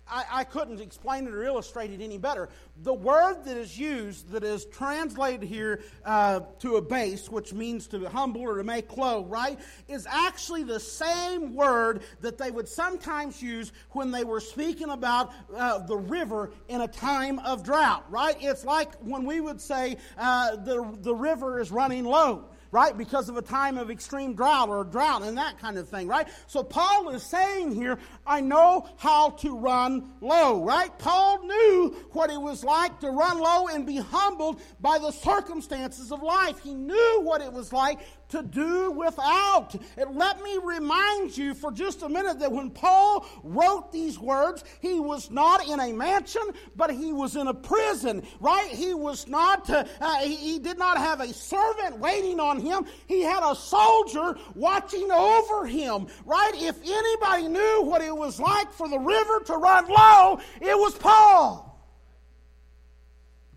I, 0.07 0.25
I, 0.31 0.43
couldn't 0.43 0.81
explain 0.81 1.27
it 1.27 1.33
or 1.33 1.43
illustrate 1.43 1.91
it 1.91 2.01
any 2.01 2.17
better. 2.17 2.49
The 2.83 2.93
word 2.93 3.43
that 3.45 3.57
is 3.57 3.77
used, 3.77 4.29
that 4.31 4.43
is 4.43 4.65
translated 4.65 5.47
here 5.47 5.81
uh, 6.03 6.41
to 6.59 6.75
abase, 6.75 7.29
which 7.29 7.53
means 7.53 7.87
to 7.87 8.07
humble 8.09 8.41
or 8.41 8.57
to 8.57 8.63
make 8.63 8.95
low, 8.97 9.25
right, 9.25 9.59
is 9.87 10.05
actually 10.07 10.63
the 10.63 10.79
same 10.79 11.55
word 11.55 12.03
that 12.21 12.37
they 12.37 12.51
would 12.51 12.67
sometimes 12.67 13.41
use 13.41 13.71
when 13.91 14.11
they 14.11 14.23
were 14.23 14.39
speaking 14.39 14.89
about 14.89 15.33
uh, 15.55 15.79
the 15.79 15.97
river 15.97 16.51
in 16.67 16.81
a 16.81 16.87
time 16.87 17.39
of 17.39 17.63
drought, 17.63 18.05
right? 18.11 18.35
It's 18.39 18.63
like 18.63 18.93
when 18.99 19.25
we 19.25 19.41
would 19.41 19.59
say 19.59 19.97
uh, 20.17 20.55
the, 20.57 20.95
the 21.01 21.15
river 21.15 21.59
is 21.59 21.71
running 21.71 22.05
low 22.05 22.45
right? 22.75 22.97
Because 22.97 23.29
of 23.29 23.37
a 23.37 23.41
time 23.41 23.77
of 23.77 23.89
extreme 23.89 24.35
drought 24.35 24.67
or 24.67 24.83
drought 24.83 25.21
and 25.21 25.37
that 25.37 25.57
kind 25.59 25.77
of 25.77 25.87
thing, 25.87 26.09
right? 26.09 26.27
So 26.45 26.61
Paul 26.61 27.07
is 27.11 27.23
saying 27.23 27.73
here, 27.73 27.97
I 28.27 28.41
know 28.41 28.85
how 28.97 29.29
to 29.29 29.57
run 29.57 30.11
low, 30.19 30.61
right? 30.61 30.91
Paul 30.99 31.45
knew 31.45 31.95
what 32.11 32.29
it 32.29 32.41
was 32.41 32.65
like 32.65 32.99
to 32.99 33.11
run 33.11 33.39
low 33.39 33.69
and 33.69 33.85
be 33.85 33.95
humbled 33.95 34.59
by 34.81 34.97
the 34.97 35.11
circumstances 35.11 36.11
of 36.11 36.21
life. 36.21 36.59
He 36.59 36.73
knew 36.73 37.21
what 37.23 37.39
it 37.39 37.53
was 37.53 37.71
like 37.71 37.99
to 38.29 38.43
do 38.43 38.91
without. 38.91 39.75
And 39.97 40.15
let 40.15 40.41
me 40.41 40.57
remind 40.63 41.37
you 41.37 41.53
for 41.53 41.71
just 41.71 42.03
a 42.03 42.09
minute 42.09 42.39
that 42.39 42.51
when 42.51 42.71
Paul 42.71 43.25
wrote 43.43 43.91
these 43.91 44.19
words, 44.19 44.63
he 44.81 44.99
was 44.99 45.29
not 45.31 45.67
in 45.67 45.79
a 45.79 45.91
mansion, 45.93 46.43
but 46.75 46.91
he 46.91 47.13
was 47.13 47.35
in 47.35 47.47
a 47.47 47.53
prison, 47.53 48.23
right? 48.39 48.69
He 48.69 48.93
was 48.93 49.27
not, 49.27 49.69
uh, 49.69 49.85
he, 50.21 50.35
he 50.35 50.59
did 50.59 50.77
not 50.77 50.97
have 50.97 51.21
a 51.21 51.33
servant 51.33 51.99
waiting 51.99 52.39
on 52.39 52.59
him. 52.59 52.85
He 53.07 53.21
had 53.21 53.43
a 53.43 53.55
soldier 53.55 54.37
watching 54.55 55.11
over 55.11 55.65
him, 55.65 56.07
right? 56.25 56.51
If 56.55 56.77
anybody 56.83 57.47
knew 57.47 57.83
what 57.83 58.01
it 58.01 58.15
was 58.15 58.39
like 58.39 58.71
for 58.71 58.87
the 58.87 58.99
river 58.99 59.41
to 59.45 59.53
run 59.53 59.87
low, 59.87 60.39
it 60.61 60.77
was 60.77 60.95
Paul. 60.95 61.74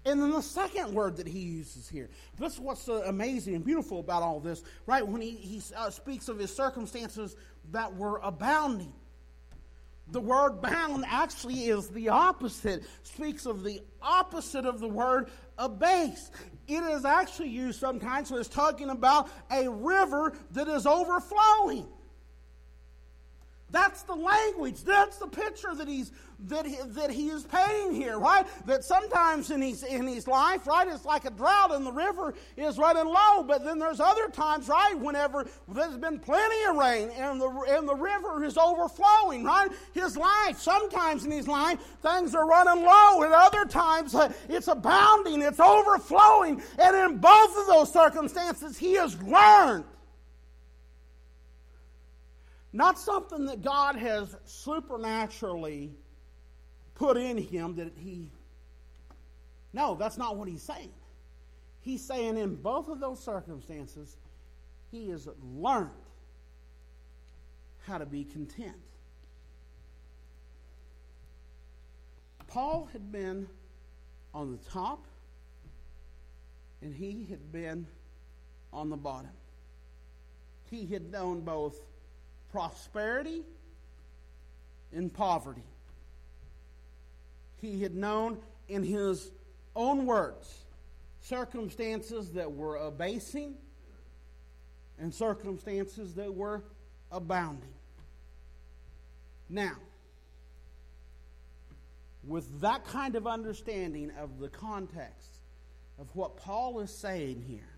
And 0.09 0.23
then 0.23 0.31
the 0.31 0.41
second 0.41 0.95
word 0.95 1.19
that 1.19 1.27
he 1.27 1.41
uses 1.41 1.87
here. 1.87 2.09
This 2.39 2.55
is 2.55 2.61
what's 2.61 2.83
so 2.83 3.03
amazing 3.03 3.55
and 3.55 3.63
beautiful 3.63 4.01
about 4.01 4.23
all 4.23 4.41
this, 4.41 4.63
right? 4.87 5.07
When 5.07 5.21
he, 5.21 5.33
he 5.33 5.63
uh, 5.77 5.91
speaks 5.91 6.29
of 6.29 6.39
his 6.39 6.55
circumstances 6.55 7.37
that 7.73 7.95
were 7.95 8.19
abounding. 8.23 8.95
The 10.11 10.21
word 10.21 10.63
bound 10.63 11.05
actually 11.07 11.67
is 11.67 11.89
the 11.89 12.09
opposite, 12.09 12.85
speaks 13.03 13.45
of 13.45 13.63
the 13.63 13.83
opposite 14.01 14.65
of 14.65 14.81
the 14.81 14.89
word 14.89 15.29
abase. 15.59 16.31
It 16.67 16.83
is 16.85 17.05
actually 17.05 17.51
used 17.51 17.79
sometimes 17.79 18.31
when 18.31 18.41
it's 18.41 18.49
talking 18.49 18.89
about 18.89 19.29
a 19.51 19.69
river 19.69 20.33
that 20.53 20.69
is 20.69 20.87
overflowing. 20.87 21.87
That's 23.71 24.03
the 24.03 24.15
language. 24.15 24.83
That's 24.83 25.19
the 25.19 25.27
picture 25.27 25.75
that 25.75 25.89
he's 25.89 26.13
that 26.47 26.65
he, 26.65 26.77
that 26.87 27.11
he 27.11 27.29
is 27.29 27.43
painting 27.43 27.95
here, 27.95 28.19
right? 28.19 28.47
That 28.65 28.85
sometimes 28.85 29.51
in 29.51 29.61
his 29.61 29.83
in 29.83 30.07
his 30.07 30.27
life, 30.27 30.67
right, 30.67 30.87
it's 30.89 31.05
like 31.05 31.25
a 31.25 31.31
drought 31.31 31.75
and 31.75 31.85
the 31.85 31.93
river 31.93 32.33
is 32.57 32.79
running 32.79 33.07
low. 33.07 33.43
But 33.43 33.65
then 33.65 33.79
there's 33.79 34.01
other 34.01 34.29
times, 34.29 34.69
right, 34.69 34.99
whenever 34.99 35.47
there's 35.69 35.97
been 35.99 36.19
plenty 36.19 36.65
of 36.71 36.77
rain 36.77 37.11
and 37.11 37.41
the 37.41 37.49
and 37.69 37.89
the 37.89 37.95
river 37.95 38.43
is 38.45 38.57
overflowing, 38.57 39.45
right? 39.45 39.71
His 39.93 40.17
life, 40.17 40.59
sometimes 40.59 41.25
in 41.25 41.31
his 41.31 41.49
life, 41.49 41.79
things 42.03 42.35
are 42.35 42.47
running 42.47 42.85
low, 42.85 43.23
and 43.23 43.35
other 43.35 43.67
times 43.67 44.15
uh, 44.15 44.33
it's 44.49 44.69
abounding, 44.69 45.43
it's 45.43 45.61
overflowing, 45.61 46.63
and 46.79 46.97
in 46.97 47.19
both 47.19 47.59
of 47.59 47.67
those 47.67 47.93
circumstances, 47.93 48.79
he 48.79 48.95
has 48.95 49.21
learned 49.23 49.85
not 52.73 52.99
something 52.99 53.47
that 53.47 53.63
God 53.63 53.97
has 53.97 54.37
supernaturally 54.45 55.93
put 56.95 57.17
in 57.17 57.39
him 57.39 57.77
that 57.77 57.93
he. 57.97 58.31
No, 59.73 59.95
that's 59.95 60.19
not 60.19 60.37
what 60.37 60.49
he's 60.49 60.63
saying. 60.63 60.93
He's 61.81 62.05
saying 62.05 62.37
in 62.37 62.57
both 62.57 62.89
of 62.89 63.01
those 63.01 63.23
circumstances, 63.23 64.17
he 64.91 65.09
has 65.11 65.29
learned 65.55 65.91
how 67.87 67.99
to 67.99 68.07
be 68.07 68.25
content. 68.25 68.77
Paul 72.49 72.89
had 72.93 73.13
been 73.13 73.47
on 74.35 74.53
the 74.53 74.71
top, 74.71 75.05
and 76.83 76.95
he 76.95 77.27
had 77.29 77.53
been 77.53 77.87
on 78.73 78.91
the 78.91 78.97
bottom. 78.97 79.31
He 80.71 80.87
had 80.87 81.11
known 81.11 81.41
both 81.41 81.81
prosperity 82.53 83.43
and 84.93 85.13
poverty. 85.13 85.63
He 87.61 87.83
had 87.83 87.95
known 87.95 88.39
in 88.69 88.83
his 88.83 89.31
own 89.75 90.07
words 90.07 90.65
circumstances 91.21 92.31
that 92.31 92.51
were 92.51 92.77
abasing 92.77 93.55
and 94.99 95.13
circumstances 95.13 96.15
that 96.15 96.35
were 96.35 96.63
abounding. 97.13 97.75
Now, 99.49 99.77
with 102.27 102.61
that 102.61 102.85
kind 102.85 103.15
of 103.17 103.27
understanding 103.27 104.11
of 104.19 104.39
the 104.39 104.49
context 104.49 105.39
of 105.99 106.07
what 106.15 106.37
Paul 106.37 106.81
is 106.81 106.91
saying 106.91 107.43
here, 107.47 107.75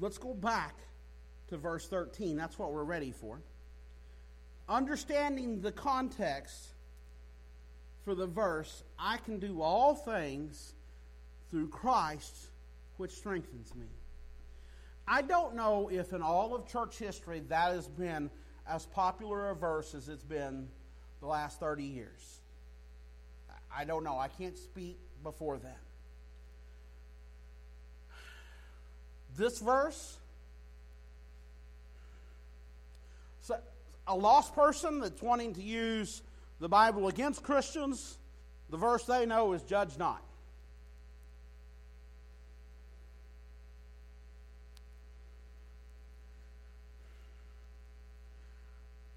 let's 0.00 0.18
go 0.18 0.34
back 0.34 0.74
to 1.48 1.56
verse 1.56 1.86
13. 1.88 2.36
That's 2.36 2.58
what 2.58 2.72
we're 2.72 2.84
ready 2.84 3.10
for. 3.10 3.40
Understanding 4.68 5.60
the 5.60 5.72
context 5.72 6.68
for 8.04 8.14
the 8.14 8.26
verse, 8.26 8.82
I 8.98 9.16
can 9.18 9.38
do 9.38 9.62
all 9.62 9.94
things 9.94 10.74
through 11.50 11.68
Christ, 11.68 12.48
which 12.98 13.12
strengthens 13.12 13.74
me. 13.74 13.86
I 15.06 15.22
don't 15.22 15.56
know 15.56 15.88
if 15.90 16.12
in 16.12 16.22
all 16.22 16.54
of 16.54 16.68
church 16.68 16.98
history 16.98 17.40
that 17.48 17.72
has 17.72 17.88
been 17.88 18.30
as 18.68 18.84
popular 18.84 19.50
a 19.50 19.54
verse 19.54 19.94
as 19.94 20.08
it's 20.10 20.22
been 20.22 20.68
the 21.20 21.26
last 21.26 21.58
30 21.60 21.84
years. 21.84 22.40
I 23.74 23.84
don't 23.84 24.04
know. 24.04 24.18
I 24.18 24.28
can't 24.28 24.56
speak 24.56 24.98
before 25.22 25.58
that. 25.58 25.78
This 29.36 29.60
verse 29.60 30.18
So, 33.48 33.56
a 34.08 34.16
lost 34.16 34.54
person 34.54 35.00
that's 35.00 35.22
wanting 35.22 35.54
to 35.54 35.62
use 35.62 36.22
the 36.60 36.68
Bible 36.68 37.08
against 37.08 37.42
Christians, 37.42 38.16
the 38.70 38.76
verse 38.76 39.04
they 39.04 39.26
know 39.26 39.52
is 39.52 39.62
judge 39.62 39.96
not. 39.98 40.22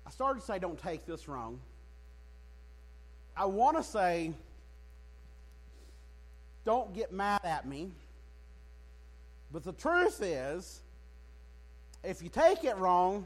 I 0.06 0.12
started 0.12 0.42
to 0.42 0.46
say, 0.46 0.60
don't 0.60 0.78
take 0.78 1.06
this 1.06 1.30
wrong. 1.30 1.60
I 3.36 3.46
want 3.46 3.78
to 3.78 3.84
say, 3.84 4.34
don't 6.66 6.94
get 6.94 7.14
mad 7.14 7.40
at 7.46 7.66
me. 7.66 7.92
But 9.54 9.64
the 9.64 9.72
truth 9.72 10.22
is, 10.22 10.82
if 12.04 12.22
you 12.22 12.28
take 12.28 12.66
it 12.66 12.76
wrong, 12.78 13.26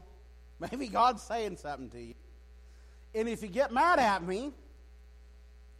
Maybe 0.58 0.88
God's 0.88 1.22
saying 1.22 1.56
something 1.58 1.90
to 1.90 2.00
you. 2.00 2.14
And 3.14 3.28
if 3.28 3.42
you 3.42 3.48
get 3.48 3.72
mad 3.72 3.98
at 3.98 4.22
me, 4.22 4.52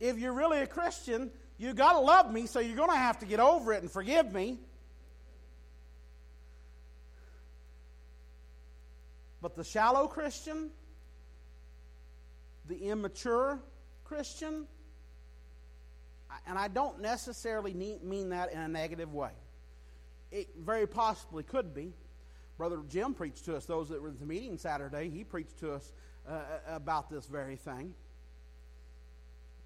if 0.01 0.19
you're 0.19 0.33
really 0.33 0.61
a 0.61 0.67
Christian, 0.67 1.31
you 1.59 1.73
got 1.73 1.93
to 1.93 2.01
love 2.01 2.33
me, 2.33 2.47
so 2.47 2.61
you're 2.61 2.77
going 2.77 2.91
to 2.91 2.97
have 2.97 3.19
to 3.21 3.27
get 3.27 3.41
over 3.41 3.73
it 3.73 3.83
and 3.83 3.91
forgive 3.91 4.33
me. 4.33 4.59
But 9.41 9.57
the 9.57 9.65
shallow 9.65 10.07
Christian, 10.07 10.71
the 12.67 12.77
immature 12.77 13.61
Christian, 14.05 14.67
and 16.47 16.59
I 16.59 16.69
don't 16.69 17.01
necessarily 17.01 17.73
mean 17.73 18.31
that 18.31 18.53
in 18.53 18.59
a 18.59 18.69
negative 18.69 19.13
way. 19.13 19.31
It 20.31 20.49
very 20.59 20.87
possibly 20.87 21.43
could 21.43 21.75
be. 21.75 21.93
Brother 22.59 22.79
Jim 22.89 23.13
preached 23.13 23.45
to 23.45 23.57
us, 23.57 23.67
those 23.67 23.89
that 23.91 24.01
were 24.01 24.09
at 24.09 24.19
the 24.19 24.27
meeting 24.27 24.57
Saturday, 24.57 25.11
he 25.11 25.25
preached 25.25 25.59
to 25.59 25.73
us 25.73 25.93
uh, 26.27 26.33
uh, 26.33 26.41
about 26.69 27.11
this 27.11 27.27
very 27.27 27.57
thing. 27.57 27.95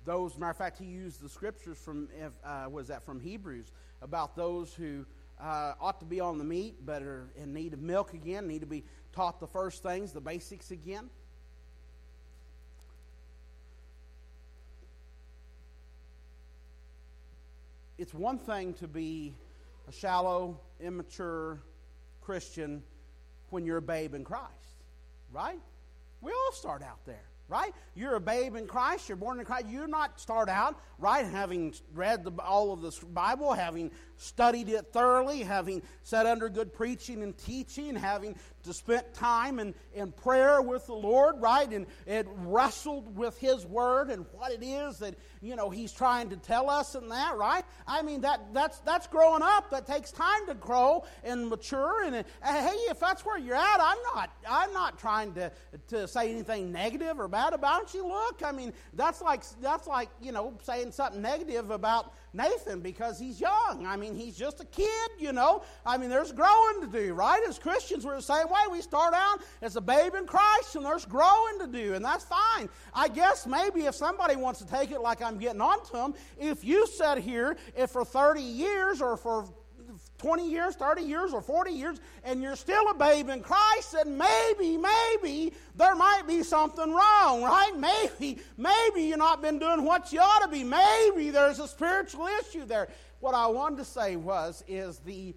Those, 0.04 0.36
matter 0.36 0.50
of 0.50 0.56
fact, 0.56 0.78
he 0.78 0.86
used 0.86 1.22
the 1.22 1.28
scriptures 1.28 1.78
from, 1.78 2.08
uh, 2.44 2.66
was 2.68 2.88
that 2.88 3.04
from 3.04 3.20
Hebrews, 3.20 3.70
about 4.02 4.34
those 4.34 4.74
who 4.74 5.06
uh, 5.40 5.74
ought 5.80 6.00
to 6.00 6.06
be 6.06 6.20
on 6.20 6.38
the 6.38 6.44
meat 6.44 6.74
but 6.84 7.02
are 7.02 7.28
in 7.36 7.52
need 7.52 7.74
of 7.74 7.80
milk 7.80 8.12
again, 8.12 8.48
need 8.48 8.60
to 8.60 8.66
be 8.66 8.84
taught 9.12 9.40
the 9.40 9.46
first 9.46 9.82
things, 9.82 10.12
the 10.12 10.20
basics 10.20 10.70
again. 10.70 11.10
It's 17.98 18.14
one 18.14 18.38
thing 18.38 18.72
to 18.74 18.88
be 18.88 19.34
a 19.86 19.92
shallow, 19.92 20.58
immature, 20.80 21.60
Christian 22.30 22.80
when 23.48 23.64
you're 23.64 23.78
a 23.78 23.82
babe 23.82 24.14
in 24.14 24.22
Christ, 24.22 24.84
right? 25.32 25.58
We 26.20 26.30
all 26.30 26.52
start 26.52 26.80
out 26.80 27.04
there, 27.04 27.24
right? 27.48 27.72
You're 27.96 28.14
a 28.14 28.20
babe 28.20 28.54
in 28.54 28.68
Christ, 28.68 29.08
you're 29.08 29.16
born 29.16 29.40
in 29.40 29.44
Christ. 29.44 29.66
You're 29.68 29.88
not 29.88 30.20
start 30.20 30.48
out, 30.48 30.80
right, 31.00 31.26
having 31.26 31.74
read 31.92 32.22
the, 32.22 32.30
all 32.40 32.72
of 32.72 32.82
the 32.82 32.96
Bible, 33.06 33.52
having 33.52 33.90
studied 34.16 34.68
it 34.68 34.92
thoroughly, 34.92 35.42
having 35.42 35.82
sat 36.04 36.24
under 36.24 36.48
good 36.48 36.72
preaching 36.72 37.24
and 37.24 37.36
teaching, 37.36 37.96
having 37.96 38.36
to 38.64 38.74
spend 38.74 39.02
time 39.14 39.58
in, 39.58 39.74
in 39.94 40.12
prayer 40.12 40.60
with 40.62 40.86
the 40.86 40.94
Lord, 40.94 41.40
right? 41.40 41.70
And 41.70 41.86
it 42.06 42.26
wrestled 42.38 43.16
with 43.16 43.38
His 43.38 43.64
Word 43.66 44.10
and 44.10 44.26
what 44.32 44.52
it 44.52 44.62
is 44.62 44.98
that, 44.98 45.14
you 45.40 45.56
know, 45.56 45.70
He's 45.70 45.92
trying 45.92 46.30
to 46.30 46.36
tell 46.36 46.68
us 46.68 46.94
and 46.94 47.10
that, 47.10 47.36
right? 47.36 47.64
I 47.86 48.02
mean, 48.02 48.20
that, 48.22 48.52
that's, 48.52 48.78
that's 48.80 49.06
growing 49.06 49.42
up. 49.42 49.70
That 49.70 49.86
takes 49.86 50.10
time 50.12 50.46
to 50.48 50.54
grow 50.54 51.04
and 51.24 51.48
mature. 51.48 52.04
And, 52.04 52.16
uh, 52.16 52.22
hey, 52.42 52.76
if 52.90 53.00
that's 53.00 53.24
where 53.24 53.38
you're 53.38 53.56
at, 53.56 53.80
I'm 53.80 53.98
not, 54.14 54.30
I'm 54.48 54.72
not 54.72 54.98
trying 54.98 55.32
to, 55.34 55.50
to 55.88 56.08
say 56.08 56.30
anything 56.30 56.72
negative 56.72 57.18
or 57.18 57.28
bad 57.28 57.52
about 57.52 57.94
you. 57.94 58.06
Look, 58.06 58.42
I 58.44 58.52
mean, 58.52 58.72
that's 58.94 59.20
like, 59.20 59.42
that's 59.60 59.86
like, 59.86 60.10
you 60.20 60.32
know, 60.32 60.54
saying 60.62 60.92
something 60.92 61.22
negative 61.22 61.70
about 61.70 62.14
Nathan 62.32 62.80
because 62.80 63.18
he's 63.18 63.40
young. 63.40 63.86
I 63.86 63.96
mean, 63.96 64.14
he's 64.14 64.36
just 64.36 64.60
a 64.60 64.64
kid, 64.66 65.10
you 65.18 65.32
know. 65.32 65.62
I 65.84 65.96
mean, 65.96 66.10
there's 66.10 66.32
growing 66.32 66.80
to 66.80 66.86
do, 66.86 67.14
right? 67.14 67.42
As 67.48 67.58
Christians, 67.58 68.04
we're 68.04 68.16
the 68.16 68.22
same 68.22 68.48
way. 68.48 68.60
We 68.70 68.80
start 68.80 69.14
out 69.14 69.40
as 69.62 69.76
a 69.76 69.80
babe 69.80 70.14
in 70.14 70.26
Christ, 70.26 70.76
and 70.76 70.84
there's 70.84 71.04
growing 71.04 71.58
to 71.60 71.66
do, 71.66 71.94
and 71.94 72.04
that's 72.04 72.24
fine. 72.24 72.68
I 72.94 73.08
guess 73.08 73.46
maybe 73.46 73.86
if 73.86 73.94
somebody 73.94 74.36
wants 74.36 74.60
to 74.60 74.66
take 74.66 74.90
it 74.90 75.00
like 75.00 75.22
I'm 75.22 75.38
getting 75.38 75.60
on 75.60 75.84
to 75.86 75.92
them, 75.92 76.14
if 76.38 76.64
you 76.64 76.86
sat 76.86 77.18
here 77.18 77.56
if 77.76 77.90
for 77.90 78.04
30 78.04 78.40
years 78.40 79.02
or 79.02 79.16
for 79.16 79.46
20 80.20 80.48
years, 80.48 80.74
30 80.76 81.02
years, 81.02 81.32
or 81.32 81.40
40 81.40 81.72
years, 81.72 81.98
and 82.24 82.42
you're 82.42 82.56
still 82.56 82.90
a 82.90 82.94
babe 82.94 83.30
in 83.30 83.42
Christ, 83.42 83.92
then 83.92 84.18
maybe, 84.18 84.76
maybe 84.76 85.54
there 85.76 85.94
might 85.94 86.24
be 86.28 86.42
something 86.42 86.92
wrong, 86.92 87.42
right? 87.42 87.72
Maybe, 87.76 88.38
maybe 88.58 89.02
you've 89.02 89.18
not 89.18 89.40
been 89.40 89.58
doing 89.58 89.82
what 89.82 90.12
you 90.12 90.20
ought 90.20 90.42
to 90.42 90.48
be. 90.48 90.62
Maybe 90.62 91.30
there's 91.30 91.58
a 91.58 91.66
spiritual 91.66 92.28
issue 92.40 92.66
there. 92.66 92.88
What 93.20 93.34
I 93.34 93.46
wanted 93.46 93.78
to 93.78 93.84
say 93.86 94.16
was, 94.16 94.62
is 94.68 94.98
the 94.98 95.34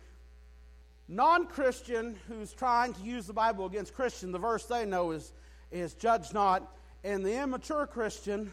non 1.08 1.48
Christian 1.48 2.20
who's 2.28 2.52
trying 2.52 2.94
to 2.94 3.02
use 3.02 3.26
the 3.26 3.34
Bible 3.34 3.66
against 3.66 3.94
Christian, 3.94 4.34
the 4.34 4.40
verse 4.40 4.66
they 4.66 4.86
know 4.86 5.12
is, 5.12 5.32
is 5.72 5.94
judge 5.94 6.34
not. 6.34 6.76
And 7.06 7.26
the 7.26 7.42
immature 7.42 7.88
Christian, 7.88 8.52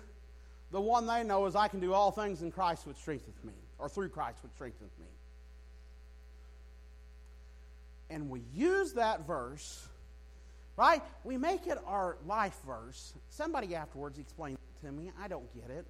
the 0.71 0.81
one 0.81 1.07
they 1.07 1.25
know 1.25 1.47
is, 1.47 1.57
I 1.57 1.67
can 1.67 1.81
do 1.81 1.93
all 1.93 2.13
things 2.13 2.43
in 2.43 2.53
Christ 2.53 2.87
which 2.87 2.99
strengtheneth 2.99 3.45
me, 3.45 3.53
or 3.79 3.89
through 3.89 4.11
Christ 4.11 4.39
which 4.43 4.53
strengtheneth 4.53 4.97
me 5.01 5.07
and 8.11 8.29
we 8.29 8.43
use 8.53 8.95
that 8.95 9.27
verse, 9.27 9.89
right? 10.77 11.03
We 11.25 11.37
make 11.37 11.67
it 11.67 11.79
our 11.87 12.17
life 12.27 12.59
verse. 12.67 13.15
Somebody 13.29 13.75
afterwards 13.75 14.19
explained 14.19 14.59
it 14.59 14.87
to 14.87 14.93
me. 14.93 15.11
I 15.23 15.29
don't 15.29 15.53
get 15.55 15.71
it. 15.71 15.87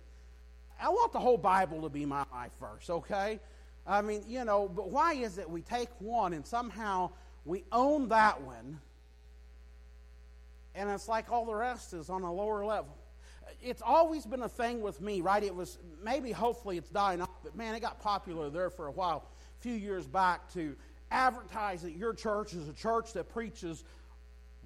I 0.80 0.88
want 0.88 1.12
the 1.12 1.18
whole 1.18 1.38
Bible 1.38 1.82
to 1.82 1.88
be 1.88 2.06
my 2.06 2.24
life 2.32 2.52
verse, 2.60 2.88
okay? 2.88 3.40
I 3.86 4.02
mean, 4.02 4.22
you 4.28 4.44
know, 4.44 4.68
but 4.68 4.90
why 4.90 5.14
is 5.14 5.38
it 5.38 5.48
we 5.48 5.62
take 5.62 5.88
one 5.98 6.32
and 6.32 6.46
somehow 6.46 7.10
we 7.44 7.64
own 7.72 8.08
that 8.08 8.42
one, 8.42 8.80
and 10.74 10.88
it's 10.90 11.08
like 11.08 11.30
all 11.30 11.44
the 11.46 11.54
rest 11.54 11.92
is 11.92 12.08
on 12.08 12.22
a 12.22 12.32
lower 12.32 12.64
level? 12.64 12.96
It's 13.62 13.82
always 13.84 14.24
been 14.24 14.42
a 14.42 14.48
thing 14.48 14.80
with 14.80 15.00
me, 15.00 15.20
right? 15.20 15.42
It 15.42 15.54
was 15.54 15.78
maybe, 16.02 16.32
hopefully, 16.32 16.78
it's 16.78 16.88
dying 16.90 17.20
off, 17.20 17.42
but 17.42 17.56
man, 17.56 17.74
it 17.74 17.80
got 17.80 18.00
popular 18.00 18.48
there 18.48 18.70
for 18.70 18.86
a 18.86 18.92
while, 18.92 19.28
a 19.58 19.62
few 19.62 19.74
years 19.74 20.06
back 20.06 20.52
to 20.54 20.76
advertise 21.10 21.82
that 21.82 21.92
your 21.92 22.12
church 22.12 22.54
is 22.54 22.68
a 22.68 22.72
church 22.72 23.12
that 23.14 23.28
preaches 23.28 23.84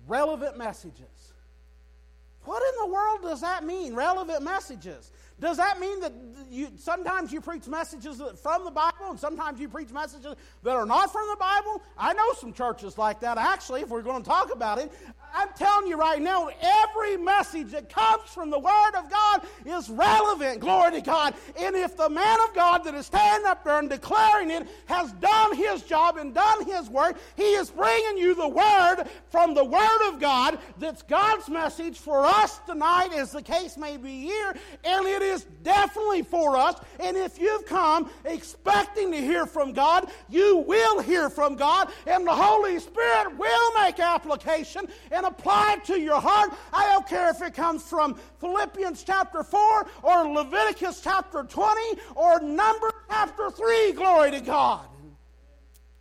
relevant 0.07 0.59
messages. 0.59 1.33
What 2.45 2.63
in 2.63 2.89
the 2.89 2.95
world 2.95 3.23
does 3.23 3.41
that 3.41 3.65
mean, 3.65 3.95
relevant 3.95 4.43
messages? 4.43 5.11
Does 5.41 5.57
that 5.57 5.81
mean 5.81 6.01
that 6.01 6.13
you 6.51 6.69
sometimes 6.77 7.33
you 7.33 7.41
preach 7.41 7.67
messages 7.67 8.23
from 8.41 8.65
the 8.65 8.71
Bible 8.71 9.11
and 9.11 9.19
sometimes 9.19 9.59
you 9.61 9.69
preach 9.69 9.91
messages 9.91 10.35
that 10.63 10.77
are 10.77 10.87
not 10.87 11.13
from 11.13 11.27
the 11.29 11.37
Bible? 11.37 11.83
I 11.99 12.13
know 12.13 12.33
some 12.35 12.53
churches 12.53 12.97
like 12.97 13.21
that 13.21 13.37
actually, 13.37 13.81
if 13.81 13.89
we're 13.89 14.03
going 14.03 14.23
to 14.23 14.29
talk 14.29 14.53
about 14.53 14.79
it. 14.79 14.93
I'm 15.37 15.49
telling 15.57 15.89
you 15.89 15.97
right 15.97 16.23
now, 16.23 16.49
every 16.63 17.17
message 17.17 17.73
that 17.73 17.89
comes 17.89 18.31
from 18.31 18.51
the 18.51 18.59
Word 18.59 18.93
of 18.97 19.11
God 19.11 19.45
is 19.67 19.91
relevant, 19.91 20.61
glory 20.61 20.93
to 20.93 21.01
God. 21.01 21.35
And 21.59 21.75
if 21.75 21.97
the 21.97 22.09
man 22.09 22.39
of 22.49 22.55
God 22.55 22.85
that 22.85 22.95
is 22.95 23.07
standing 23.07 23.45
up 23.47 23.65
there 23.65 23.81
and 23.81 23.91
declaring 23.91 24.53
it 24.53 24.69
has 24.87 25.11
done 25.15 25.57
his 25.57 25.83
job 25.83 26.19
and 26.19 26.33
done 26.33 26.65
his 26.67 26.89
work, 26.89 27.17
he 27.37 27.55
is 27.55 27.71
bringing 27.71 28.17
you 28.17 28.37
the 28.37 28.49
Word 28.49 29.07
from 29.31 29.55
the 29.55 29.65
Word 29.65 30.09
of 30.09 30.21
God 30.21 30.61
that's 30.79 31.03
God's 31.03 31.49
message 31.49 31.99
for 31.99 32.25
us 32.25 32.61
tonight, 32.61 33.13
as 33.13 33.33
the 33.33 33.43
case 33.43 33.77
may 33.77 33.97
be 33.97 34.21
here, 34.21 34.55
and 34.85 35.07
it 35.07 35.24
is 35.25 35.45
definitely 35.63 36.23
for 36.23 36.57
us. 36.57 36.77
And 37.01 37.17
if 37.17 37.39
you've 37.41 37.67
come 37.67 38.11
expecting 38.25 39.11
to 39.13 39.19
hear 39.19 39.47
from 39.47 39.73
God, 39.73 40.11
you 40.29 40.59
will 40.59 41.01
hear 41.01 41.31
from 41.31 41.57
God, 41.57 41.91
and 42.07 42.27
the 42.27 42.35
Holy 42.35 42.79
Spirit 42.79 43.37
will 43.37 43.83
make 43.83 43.99
application 43.99 44.87
and 45.11 45.27
apply 45.27 45.75
it 45.75 45.85
to 45.87 46.01
your 46.01 46.21
heart. 46.21 46.53
I 46.73 46.87
don't 46.93 47.09
care 47.09 47.31
if 47.31 47.43
it 47.43 47.55
comes 47.55 47.83
from 47.83 48.15
Philippians 48.41 49.03
chapter 49.03 49.43
4 49.43 49.87
or 50.03 50.29
Leviticus 50.29 51.01
chapter 51.03 51.43
20 51.43 52.01
or 52.15 52.41
Numbers 52.41 52.93
chapter 53.09 53.51
3. 53.51 53.93
Glory 53.93 54.31
to 54.33 54.41
God. 54.41 54.87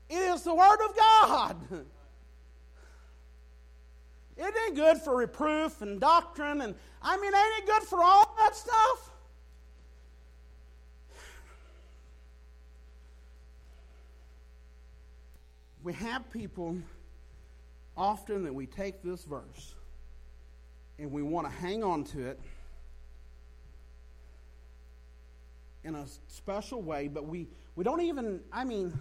It 0.09 0.17
is 0.17 0.43
the 0.43 0.53
Word 0.53 0.79
of 0.87 0.95
God. 0.95 1.85
It 4.35 4.53
ain't 4.65 4.75
good 4.75 4.97
for 4.97 5.17
reproof 5.17 5.81
and 5.81 5.99
doctrine, 5.99 6.61
and 6.61 6.75
I 7.01 7.17
mean, 7.17 7.33
ain't 7.33 7.63
it 7.63 7.65
good 7.67 7.83
for 7.83 8.03
all 8.03 8.35
that 8.39 8.55
stuff? 8.55 9.12
We 15.83 15.91
have 15.93 16.31
people 16.31 16.77
often 17.97 18.45
that 18.45 18.55
we 18.55 18.65
take 18.65 19.03
this 19.03 19.25
verse 19.25 19.75
and 20.97 21.11
we 21.11 21.21
want 21.21 21.45
to 21.45 21.53
hang 21.53 21.83
on 21.83 22.05
to 22.05 22.25
it 22.27 22.39
in 25.83 25.95
a 25.95 26.05
special 26.29 26.81
way, 26.81 27.09
but 27.09 27.27
we, 27.27 27.47
we 27.75 27.83
don't 27.83 28.01
even, 28.01 28.39
I 28.53 28.63
mean, 28.63 28.97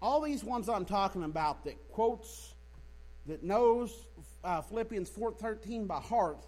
all 0.00 0.22
these 0.22 0.42
ones 0.42 0.68
I'm 0.68 0.86
talking 0.86 1.24
about 1.24 1.64
that 1.64 1.76
quotes, 1.90 2.54
that 3.26 3.42
knows 3.42 3.94
uh, 4.42 4.62
Philippians 4.62 5.10
4.13 5.10 5.86
by 5.86 6.00
heart, 6.00 6.38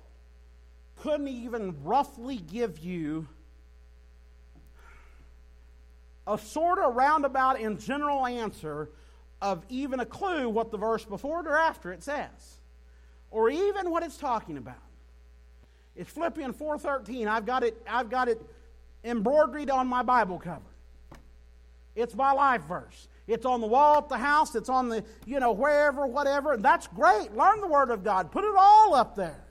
couldn't 0.96 1.28
even 1.28 1.76
roughly 1.84 2.36
give 2.36 2.78
you 2.78 3.28
a 6.26 6.38
sort 6.38 6.78
of 6.78 6.94
roundabout 6.94 7.60
and 7.60 7.78
general 7.78 8.26
answer 8.26 8.88
of 9.42 9.64
even 9.68 10.00
a 10.00 10.06
clue 10.06 10.48
what 10.48 10.70
the 10.70 10.78
verse 10.78 11.04
before 11.04 11.40
it 11.40 11.46
or 11.46 11.56
after 11.56 11.92
it 11.92 12.02
says, 12.02 12.58
or 13.30 13.50
even 13.50 13.90
what 13.90 14.02
it's 14.02 14.16
talking 14.16 14.56
about. 14.56 14.76
It's 15.96 16.10
Philippians 16.10 16.56
4:13. 16.56 17.28
I've 17.28 17.46
got 17.46 17.62
it. 17.62 17.80
I've 17.88 18.10
got 18.10 18.28
it 18.28 18.40
embroidered 19.04 19.70
on 19.70 19.86
my 19.86 20.02
Bible 20.02 20.38
cover. 20.38 20.62
It's 21.94 22.14
my 22.14 22.32
life 22.32 22.62
verse. 22.62 23.08
It's 23.26 23.46
on 23.46 23.60
the 23.60 23.66
wall 23.66 23.98
at 23.98 24.08
the 24.08 24.18
house. 24.18 24.54
It's 24.54 24.68
on 24.68 24.88
the 24.88 25.04
you 25.26 25.40
know 25.40 25.52
wherever, 25.52 26.06
whatever. 26.06 26.54
And 26.54 26.64
that's 26.64 26.86
great. 26.88 27.34
Learn 27.34 27.60
the 27.60 27.68
Word 27.68 27.90
of 27.90 28.02
God. 28.02 28.32
Put 28.32 28.44
it 28.44 28.54
all 28.56 28.94
up 28.94 29.14
there. 29.14 29.44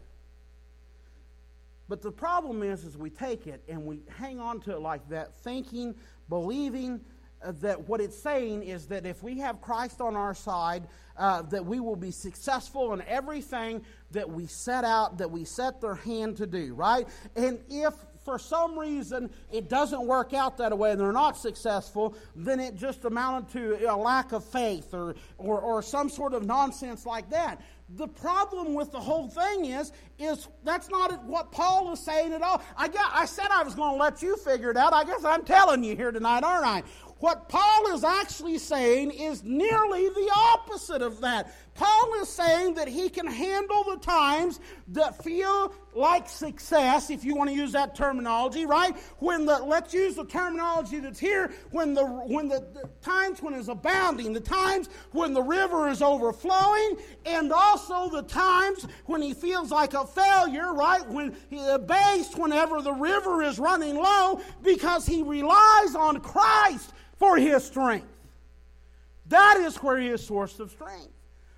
But 1.88 2.02
the 2.02 2.12
problem 2.12 2.64
is, 2.64 2.84
is 2.84 2.98
we 2.98 3.10
take 3.10 3.48
it 3.48 3.64
and 3.68 3.86
we 3.86 4.02
hang 4.18 4.40
on 4.40 4.62
to 4.62 4.74
it 4.74 4.82
like 4.82 5.08
that, 5.10 5.36
thinking, 5.36 5.96
believing 6.30 7.02
uh, 7.44 7.52
that 7.60 7.90
what 7.90 8.00
it's 8.00 8.18
saying 8.18 8.64
is 8.64 8.88
that 8.88 9.06
if 9.06 9.22
we 9.22 9.40
have 9.40 9.62
Christ 9.62 10.00
on 10.00 10.16
our 10.16 10.34
side, 10.34 10.88
uh, 11.18 11.42
that 11.44 11.66
we 11.66 11.80
will 11.80 11.96
be 11.96 12.12
successful 12.12 12.94
in 12.94 13.02
everything 13.04 13.82
that 14.12 14.30
we 14.30 14.46
set 14.46 14.86
out, 14.86 15.18
that 15.18 15.30
we 15.30 15.44
set 15.44 15.82
their 15.82 15.96
hand 15.96 16.38
to 16.38 16.48
do, 16.48 16.74
right? 16.74 17.08
And 17.36 17.60
if 17.70 17.94
for 18.24 18.40
some 18.40 18.80
reason 18.80 19.30
it 19.52 19.70
doesn't 19.70 20.06
work 20.06 20.34
out 20.34 20.58
that 20.58 20.78
way 20.78 20.92
and 20.92 21.00
they're 21.00 21.12
not 21.12 21.38
successful, 21.38 22.16
then 22.36 22.60
it 22.60 22.76
just 22.76 23.06
amounted 23.06 23.50
to 23.52 23.92
a 23.92 23.96
lack 23.96 24.32
of 24.32 24.44
faith 24.46 24.94
or, 24.94 25.16
or, 25.38 25.60
or 25.60 25.82
some 25.82 26.10
sort 26.10 26.34
of 26.34 26.46
nonsense 26.46 27.06
like 27.06 27.30
that. 27.30 27.62
The 27.96 28.08
problem 28.08 28.74
with 28.74 28.92
the 28.92 29.00
whole 29.00 29.28
thing 29.28 29.66
is, 29.66 29.92
is 30.18 30.48
that's 30.64 30.90
not 30.90 31.24
what 31.26 31.52
Paul 31.52 31.94
is 31.94 32.00
saying 32.00 32.34
at 32.34 32.42
all. 32.42 32.62
I, 32.76 32.88
got, 32.88 33.12
I 33.14 33.26
said 33.26 33.48
I 33.52 33.62
was 33.64 33.76
going 33.76 33.94
to 33.94 33.98
let 33.98 34.22
you 34.22 34.36
figure 34.38 34.72
it 34.72 34.78
out. 34.78 34.94
I 34.94 35.04
guess 35.04 35.24
I'm 35.24 35.44
telling 35.44 35.84
you 35.84 35.96
here 35.96 36.12
tonight, 36.12 36.44
aren't 36.44 36.66
I? 36.66 36.84
What 37.20 37.48
Paul 37.50 37.94
is 37.94 38.04
actually 38.04 38.58
saying 38.58 39.12
is 39.12 39.44
nearly 39.44 40.10
the 40.10 40.32
opposite 40.36 41.02
of 41.02 41.22
that. 41.22 41.54
Paul 41.76 42.14
is 42.22 42.30
saying 42.30 42.76
that 42.76 42.88
he 42.88 43.10
can 43.10 43.26
handle 43.26 43.84
the 43.84 43.98
times 43.98 44.60
that 44.90 45.24
feel 45.24 45.74
like 45.96 46.30
success, 46.30 47.10
if 47.10 47.24
you 47.24 47.36
want 47.36 47.50
to 47.50 47.56
use 47.56 47.72
that 47.72 47.96
terminology, 47.96 48.66
right? 48.66 48.96
When 49.18 49.46
the 49.46 49.58
let's 49.60 49.94
use 49.94 50.16
the 50.16 50.26
terminology 50.26 51.00
that's 51.00 51.20
here, 51.20 51.52
when 51.72 51.96
the 51.96 52.06
when 52.06 52.48
the, 52.48 52.60
the 52.74 52.90
times 53.02 53.42
when 53.42 53.56
it's 53.56 53.70
abounding, 53.70 54.34
the 54.34 54.40
times 54.40 54.90
when 55.12 55.34
the 55.34 55.42
river 55.42 55.90
is 55.90 56.02
overflowing, 56.02 56.98
and 57.26 57.52
also 57.52 58.10
the 58.10 58.24
times 58.24 58.86
when 59.06 59.22
he 59.22 59.34
feels 59.34 59.72
like 59.72 59.96
a 59.96 60.06
failure, 60.06 60.74
right? 60.74 61.08
When 61.10 61.36
he 61.50 61.66
abased 61.68 62.38
whenever 62.38 62.82
the 62.82 62.94
river 62.94 63.42
is 63.42 63.58
running 63.58 63.96
low, 63.96 64.42
because 64.64 65.08
he 65.08 65.24
relies 65.24 65.96
on 65.96 66.20
Christ 66.22 66.94
for 67.18 67.38
his 67.38 67.64
strength. 67.64 68.08
That 69.28 69.58
is 69.58 69.78
where 69.78 69.98
he 69.98 70.10
is 70.10 70.26
source 70.26 70.60
of 70.60 70.70
strength. 70.70 71.10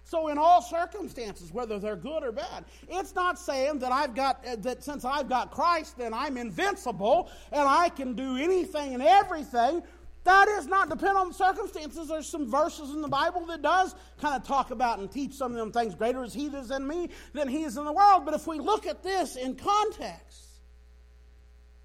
So 0.05 0.27
in 0.27 0.37
all 0.37 0.61
circumstances, 0.61 1.51
whether 1.51 1.79
they're 1.79 1.95
good 1.95 2.23
or 2.23 2.31
bad, 2.31 2.65
it's 2.87 3.15
not 3.15 3.39
saying 3.39 3.79
that 3.79 3.91
I've 3.91 4.13
got 4.13 4.45
uh, 4.47 4.55
that 4.57 4.83
since 4.83 5.03
I've 5.03 5.27
got 5.27 5.49
Christ, 5.49 5.97
then 5.97 6.13
I'm 6.13 6.37
invincible 6.37 7.31
and 7.51 7.67
I 7.67 7.89
can 7.89 8.13
do 8.13 8.37
anything 8.37 8.93
and 8.93 9.01
everything. 9.01 9.81
That 10.23 10.47
is 10.47 10.67
not 10.67 10.89
depend 10.89 11.17
on 11.17 11.29
the 11.29 11.33
circumstances. 11.33 12.07
There's 12.07 12.29
some 12.29 12.49
verses 12.49 12.91
in 12.91 13.01
the 13.01 13.07
Bible 13.07 13.47
that 13.47 13.63
does 13.63 13.95
kind 14.21 14.39
of 14.39 14.47
talk 14.47 14.69
about 14.69 14.99
and 14.99 15.11
teach 15.11 15.33
some 15.33 15.51
of 15.51 15.57
them 15.57 15.71
things. 15.71 15.95
Greater 15.95 16.23
is 16.23 16.35
He 16.35 16.49
that 16.49 16.59
is 16.59 16.71
in 16.71 16.87
me 16.87 17.09
than 17.33 17.47
He 17.47 17.63
is 17.63 17.75
in 17.75 17.83
the 17.83 17.91
world. 17.91 18.25
But 18.25 18.35
if 18.35 18.45
we 18.45 18.59
look 18.59 18.85
at 18.85 19.01
this 19.01 19.35
in 19.35 19.55
context, 19.55 20.45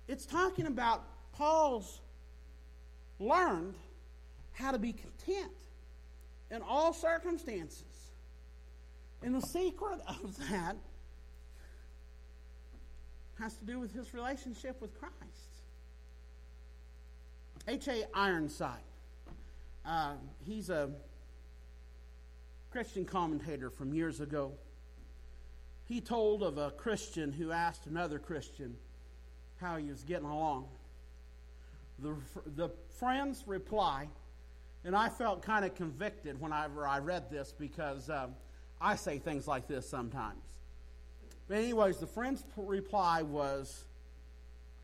it's 0.09 0.27
talking 0.27 0.67
about 0.67 1.05
Paul's 1.33 2.01
learned 3.19 3.77
how 4.53 4.73
to 4.73 4.79
be 4.79 4.93
content 4.93 5.53
in 6.51 6.61
all 6.61 6.93
circumstances. 6.93 7.90
And 9.23 9.35
the 9.35 9.47
secret 9.47 10.01
of 10.09 10.37
that 10.51 10.77
has 13.39 13.55
to 13.57 13.65
do 13.65 13.79
with 13.79 13.93
his 13.93 14.15
relationship 14.15 14.81
with 14.81 14.99
Christ. 14.99 15.15
H.A. 17.69 18.05
Ironside, 18.15 18.83
uh, 19.85 20.15
he's 20.47 20.71
a 20.71 20.91
Christian 22.71 23.05
commentator 23.05 23.69
from 23.69 23.93
years 23.93 24.21
ago. 24.21 24.53
He 25.85 26.01
told 26.01 26.43
of 26.43 26.57
a 26.57 26.71
Christian 26.71 27.33
who 27.33 27.51
asked 27.51 27.87
another 27.87 28.19
Christian 28.19 28.77
how 29.61 29.77
he 29.77 29.91
was 29.91 30.03
getting 30.05 30.29
along. 30.29 30.69
The, 31.99 32.15
the 32.57 32.71
friend's 32.99 33.47
reply, 33.47 34.09
and 34.85 34.97
I 34.97 35.11
felt 35.11 35.43
kind 35.43 35.65
of 35.65 35.75
convicted 35.75 36.41
whenever 36.41 36.87
I 36.87 36.99
read 36.99 37.31
this 37.31 37.53
because. 37.53 38.09
Um, 38.09 38.35
I 38.81 38.97
say 38.97 39.19
things 39.19 39.47
like 39.47 39.69
this 39.69 39.89
sometimes. 39.89 40.43
But, 41.49 41.59
anyways, 41.59 41.99
the 41.99 42.07
friend's 42.07 42.45
reply 42.57 43.23
was, 43.23 43.85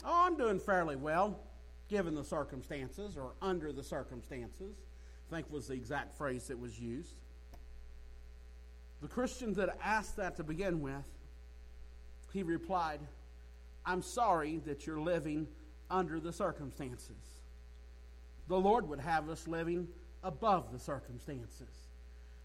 Oh, 0.04 0.26
I'm 0.26 0.36
doing 0.36 0.58
fairly 0.58 0.96
well, 0.96 1.40
given 1.88 2.14
the 2.14 2.24
circumstances, 2.24 3.16
or 3.16 3.32
under 3.40 3.72
the 3.72 3.82
circumstances, 3.82 4.76
I 5.30 5.34
think 5.34 5.50
was 5.50 5.68
the 5.68 5.74
exact 5.74 6.16
phrase 6.16 6.48
that 6.48 6.58
was 6.58 6.78
used. 6.78 7.14
The 9.00 9.08
Christian 9.08 9.54
that 9.54 9.78
asked 9.82 10.16
that 10.16 10.36
to 10.36 10.44
begin 10.44 10.80
with, 10.80 11.06
he 12.32 12.42
replied, 12.42 13.00
I'm 13.84 14.02
sorry 14.02 14.58
that 14.66 14.86
you're 14.86 15.00
living 15.00 15.46
under 15.90 16.18
the 16.18 16.32
circumstances. 16.32 17.40
The 18.48 18.58
Lord 18.58 18.88
would 18.88 19.00
have 19.00 19.28
us 19.28 19.46
living 19.46 19.88
above 20.22 20.72
the 20.72 20.78
circumstances. 20.78 21.85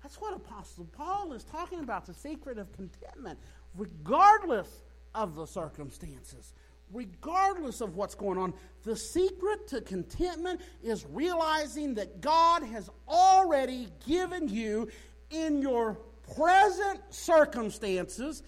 That's 0.01 0.19
what 0.19 0.35
Apostle 0.35 0.85
Paul 0.91 1.33
is 1.33 1.43
talking 1.43 1.79
about 1.79 2.05
the 2.05 2.13
secret 2.13 2.57
of 2.57 2.71
contentment, 2.73 3.39
regardless 3.75 4.83
of 5.13 5.35
the 5.35 5.45
circumstances, 5.45 6.53
regardless 6.91 7.81
of 7.81 7.95
what's 7.95 8.15
going 8.15 8.37
on. 8.37 8.53
The 8.83 8.95
secret 8.95 9.67
to 9.67 9.81
contentment 9.81 10.61
is 10.83 11.05
realizing 11.09 11.93
that 11.95 12.21
God 12.21 12.63
has 12.63 12.89
already 13.07 13.87
given 14.07 14.49
you 14.49 14.89
in 15.29 15.61
your 15.61 15.99
present 16.35 16.99
circumstances 17.09 18.43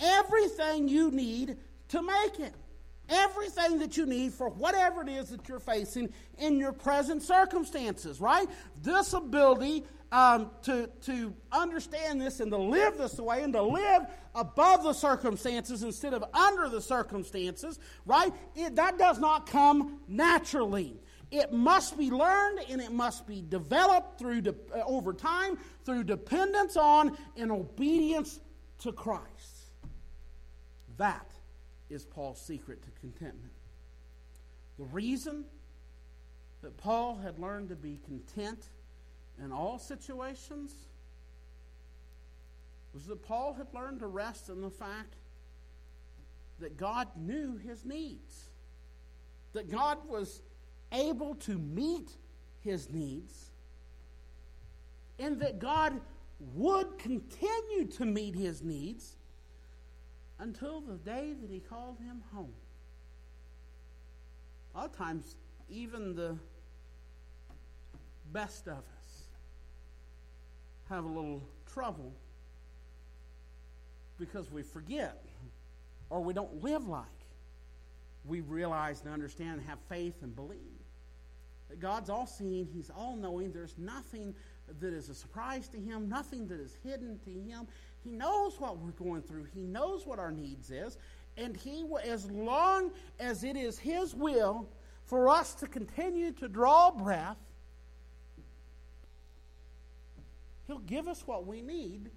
everything 0.00 0.88
you 0.88 1.10
need 1.10 1.56
to 1.88 2.02
make 2.02 2.40
it. 2.40 2.54
Everything 3.08 3.78
that 3.78 3.96
you 3.96 4.04
need 4.04 4.32
for 4.32 4.48
whatever 4.48 5.02
it 5.02 5.08
is 5.08 5.28
that 5.28 5.48
you're 5.48 5.60
facing 5.60 6.12
in 6.38 6.58
your 6.58 6.72
present 6.72 7.22
circumstances, 7.22 8.20
right? 8.20 8.48
This 8.82 9.12
ability 9.12 9.84
um, 10.12 10.50
to, 10.62 10.88
to 11.02 11.34
understand 11.50 12.20
this 12.20 12.40
and 12.40 12.50
to 12.52 12.56
live 12.56 12.96
this 12.96 13.18
way 13.18 13.42
and 13.42 13.52
to 13.52 13.62
live 13.62 14.02
above 14.34 14.84
the 14.84 14.92
circumstances 14.92 15.82
instead 15.82 16.14
of 16.14 16.24
under 16.32 16.68
the 16.68 16.80
circumstances, 16.80 17.78
right? 18.04 18.32
It, 18.54 18.76
that 18.76 18.98
does 18.98 19.18
not 19.18 19.50
come 19.50 20.00
naturally. 20.06 21.00
It 21.30 21.52
must 21.52 21.98
be 21.98 22.10
learned 22.10 22.60
and 22.70 22.80
it 22.80 22.92
must 22.92 23.26
be 23.26 23.42
developed 23.42 24.18
through 24.18 24.42
de- 24.42 24.54
uh, 24.72 24.84
over 24.86 25.12
time 25.12 25.58
through 25.84 26.04
dependence 26.04 26.76
on 26.76 27.16
and 27.36 27.50
obedience 27.50 28.40
to 28.80 28.92
Christ. 28.92 29.72
That 30.98 31.32
is 31.90 32.04
Paul's 32.04 32.40
secret 32.40 32.82
to 32.84 32.90
contentment. 33.00 33.52
The 34.78 34.84
reason 34.84 35.44
that 36.62 36.76
Paul 36.76 37.16
had 37.16 37.38
learned 37.38 37.70
to 37.70 37.76
be 37.76 37.98
content 38.04 38.68
in 39.42 39.52
all 39.52 39.78
situations 39.78 40.74
was 42.92 43.06
that 43.06 43.22
Paul 43.22 43.54
had 43.54 43.66
learned 43.74 44.00
to 44.00 44.06
rest 44.06 44.48
in 44.48 44.62
the 44.62 44.70
fact 44.70 45.16
that 46.60 46.76
God 46.76 47.08
knew 47.16 47.56
his 47.58 47.84
needs, 47.84 48.48
that 49.52 49.70
God 49.70 49.98
was 50.08 50.40
able 50.92 51.34
to 51.34 51.58
meet 51.58 52.10
his 52.60 52.90
needs, 52.90 53.50
and 55.18 55.38
that 55.40 55.58
God 55.58 56.00
would 56.54 56.98
continue 56.98 57.86
to 57.96 58.06
meet 58.06 58.34
his 58.34 58.62
needs 58.62 59.16
until 60.38 60.80
the 60.80 60.96
day 60.96 61.34
that 61.40 61.50
he 61.50 61.60
called 61.60 61.98
him 61.98 62.22
home. 62.32 62.52
A 64.74 64.78
lot 64.78 64.86
of 64.86 64.96
times, 64.96 65.36
even 65.68 66.14
the 66.14 66.36
best 68.32 68.68
of 68.68 68.78
us 68.78 68.95
have 70.88 71.04
a 71.04 71.08
little 71.08 71.42
trouble 71.72 72.12
because 74.18 74.50
we 74.50 74.62
forget 74.62 75.22
or 76.10 76.20
we 76.20 76.32
don't 76.32 76.62
live 76.62 76.86
like 76.86 77.06
we 78.26 78.40
realize 78.40 79.02
and 79.02 79.12
understand 79.12 79.58
and 79.60 79.68
have 79.68 79.78
faith 79.88 80.14
and 80.22 80.34
believe. 80.34 80.58
That 81.68 81.80
God's 81.80 82.10
all 82.10 82.26
seeing, 82.26 82.66
He's 82.66 82.90
all 82.90 83.16
knowing. 83.16 83.52
There's 83.52 83.76
nothing 83.78 84.34
that 84.80 84.92
is 84.92 85.08
a 85.08 85.14
surprise 85.14 85.68
to 85.68 85.78
Him, 85.78 86.08
nothing 86.08 86.46
that 86.48 86.60
is 86.60 86.76
hidden 86.84 87.18
to 87.24 87.30
Him. 87.30 87.66
He 88.04 88.10
knows 88.10 88.60
what 88.60 88.78
we're 88.78 88.90
going 88.92 89.22
through, 89.22 89.46
He 89.54 89.62
knows 89.62 90.06
what 90.06 90.18
our 90.18 90.32
needs 90.32 90.70
is. 90.70 90.98
And 91.36 91.56
He, 91.56 91.84
as 92.04 92.30
long 92.30 92.92
as 93.20 93.44
it 93.44 93.56
is 93.56 93.78
His 93.78 94.14
will 94.14 94.68
for 95.04 95.28
us 95.28 95.54
to 95.56 95.66
continue 95.66 96.32
to 96.32 96.48
draw 96.48 96.90
breath, 96.90 97.36
He'll 100.66 100.78
give 100.78 101.08
us 101.08 101.26
what 101.26 101.46
we 101.46 101.62
need 101.62 102.10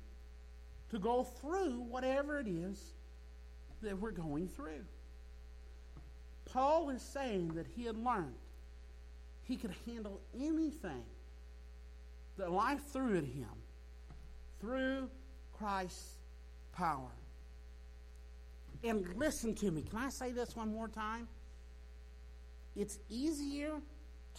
to 0.90 1.00
go 1.00 1.24
through 1.24 1.82
whatever 1.82 2.40
it 2.40 2.48
is 2.48 2.94
that 3.82 4.00
we're 4.00 4.12
going 4.12 4.48
through. 4.48 4.86
Paul 6.46 6.90
is 6.90 7.02
saying 7.02 7.54
that 7.56 7.68
he 7.68 7.86
had 7.86 7.96
learned 7.98 8.34
he 9.44 9.56
could 9.56 9.74
handle 9.86 10.20
anything 10.36 11.04
that 12.38 12.52
life 12.52 12.82
threw 12.92 13.18
at 13.18 13.24
him 13.24 13.50
through 14.60 15.10
Christ's 15.54 16.18
power. 16.72 17.10
And 18.84 19.06
listen 19.16 19.54
to 19.56 19.72
me. 19.72 19.82
Can 19.82 20.00
I 20.00 20.10
say 20.10 20.32
this 20.32 20.56
one 20.56 20.72
more 20.72 20.88
time? 20.88 21.28
It's 22.76 23.00
easier 23.10 23.74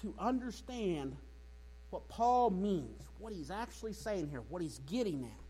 to 0.01 0.15
understand 0.19 1.17
what 1.91 2.09
Paul 2.09 2.51
means, 2.51 3.03
what 3.19 3.33
he's 3.33 3.51
actually 3.51 3.93
saying 3.93 4.29
here, 4.31 4.43
what 4.49 4.63
he's 4.63 4.81
getting 4.91 5.25
at, 5.25 5.45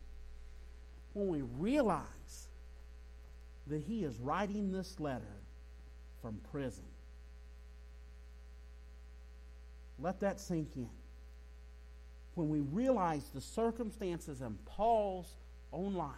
when 1.12 1.28
we 1.28 1.42
realize 1.58 2.48
that 3.66 3.82
he 3.82 4.04
is 4.04 4.18
writing 4.18 4.72
this 4.72 4.98
letter 4.98 5.36
from 6.20 6.40
prison. 6.50 6.84
Let 9.98 10.20
that 10.20 10.40
sink 10.40 10.70
in. 10.76 10.88
When 12.34 12.48
we 12.48 12.60
realize 12.60 13.28
the 13.34 13.40
circumstances 13.40 14.40
in 14.40 14.56
Paul's 14.64 15.36
own 15.72 15.94
life, 15.94 16.14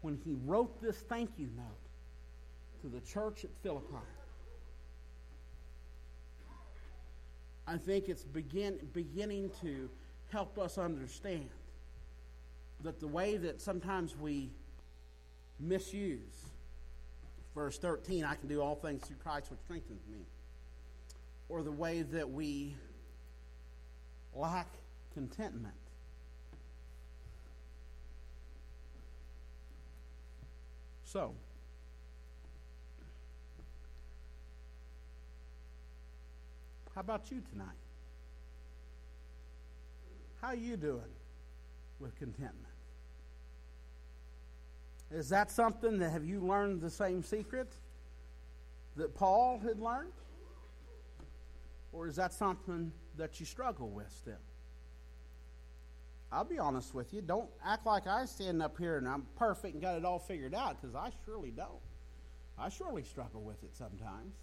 when 0.00 0.18
he 0.24 0.34
wrote 0.44 0.82
this 0.82 0.96
thank 1.08 1.30
you 1.38 1.48
note 1.56 2.82
to 2.82 2.88
the 2.88 3.00
church 3.00 3.44
at 3.44 3.50
Philippi, 3.62 3.94
I 7.66 7.76
think 7.76 8.08
it's 8.08 8.24
begin, 8.24 8.78
beginning 8.92 9.50
to 9.62 9.88
help 10.30 10.58
us 10.58 10.78
understand 10.78 11.48
that 12.82 13.00
the 13.00 13.06
way 13.06 13.36
that 13.36 13.60
sometimes 13.60 14.16
we 14.16 14.50
misuse 15.60 16.46
verse 17.54 17.78
13 17.78 18.24
i 18.24 18.34
can 18.34 18.48
do 18.48 18.60
all 18.60 18.74
things 18.74 19.04
through 19.04 19.14
christ 19.22 19.48
which 19.50 19.60
strengthens 19.60 20.04
me 20.10 20.24
or 21.48 21.62
the 21.62 21.70
way 21.70 22.02
that 22.02 22.28
we 22.28 22.74
lack 24.34 24.68
contentment. 25.12 25.74
So 31.04 31.34
How 36.94 37.00
about 37.00 37.30
you 37.30 37.42
tonight? 37.50 37.68
How 40.40 40.48
are 40.48 40.56
you 40.56 40.76
doing 40.76 41.00
with 41.98 42.14
contentment? 42.16 42.66
Is 45.10 45.28
that 45.28 45.50
something 45.50 45.98
that 45.98 46.10
have 46.10 46.24
you 46.24 46.40
learned 46.40 46.80
the 46.80 46.90
same 46.90 47.22
secret 47.22 47.72
that 48.96 49.14
Paul 49.14 49.60
had 49.62 49.78
learned? 49.78 50.12
Or 51.92 52.06
is 52.06 52.16
that 52.16 52.32
something 52.32 52.92
that 53.16 53.38
you 53.38 53.46
struggle 53.46 53.90
with 53.90 54.10
still? 54.10 54.34
I'll 56.30 56.44
be 56.44 56.58
honest 56.58 56.94
with 56.94 57.12
you. 57.12 57.20
Don't 57.20 57.50
act 57.64 57.84
like 57.84 58.06
I 58.06 58.24
stand 58.24 58.62
up 58.62 58.78
here 58.78 58.96
and 58.96 59.06
I'm 59.06 59.26
perfect 59.36 59.74
and 59.74 59.82
got 59.82 59.96
it 59.96 60.04
all 60.04 60.18
figured 60.18 60.54
out 60.54 60.80
because 60.80 60.96
I 60.96 61.10
surely 61.26 61.50
don't. 61.50 61.80
I 62.58 62.70
surely 62.70 63.02
struggle 63.02 63.42
with 63.42 63.62
it 63.62 63.76
sometimes. 63.76 64.34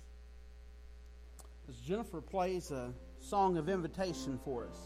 As 1.69 1.77
Jennifer 1.77 2.19
plays 2.19 2.71
a 2.71 2.91
song 3.19 3.55
of 3.57 3.69
invitation 3.69 4.39
for 4.43 4.65
us, 4.65 4.77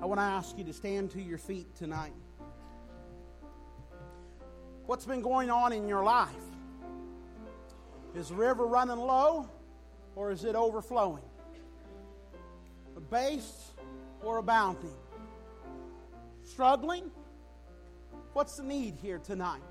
I 0.00 0.06
want 0.06 0.20
to 0.20 0.22
ask 0.22 0.56
you 0.56 0.62
to 0.62 0.72
stand 0.72 1.10
to 1.10 1.20
your 1.20 1.38
feet 1.38 1.74
tonight. 1.74 2.12
What's 4.84 5.04
been 5.04 5.22
going 5.22 5.50
on 5.50 5.72
in 5.72 5.88
your 5.88 6.04
life? 6.04 6.30
Is 8.14 8.28
the 8.28 8.36
river 8.36 8.64
running 8.64 8.96
low 8.96 9.50
or 10.14 10.30
is 10.30 10.44
it 10.44 10.54
overflowing? 10.54 11.24
A 12.96 13.00
base 13.00 13.72
or 14.22 14.38
abounding? 14.38 14.94
Struggling? 16.44 17.10
What's 18.34 18.56
the 18.58 18.62
need 18.62 18.98
here 19.02 19.18
tonight? 19.18 19.64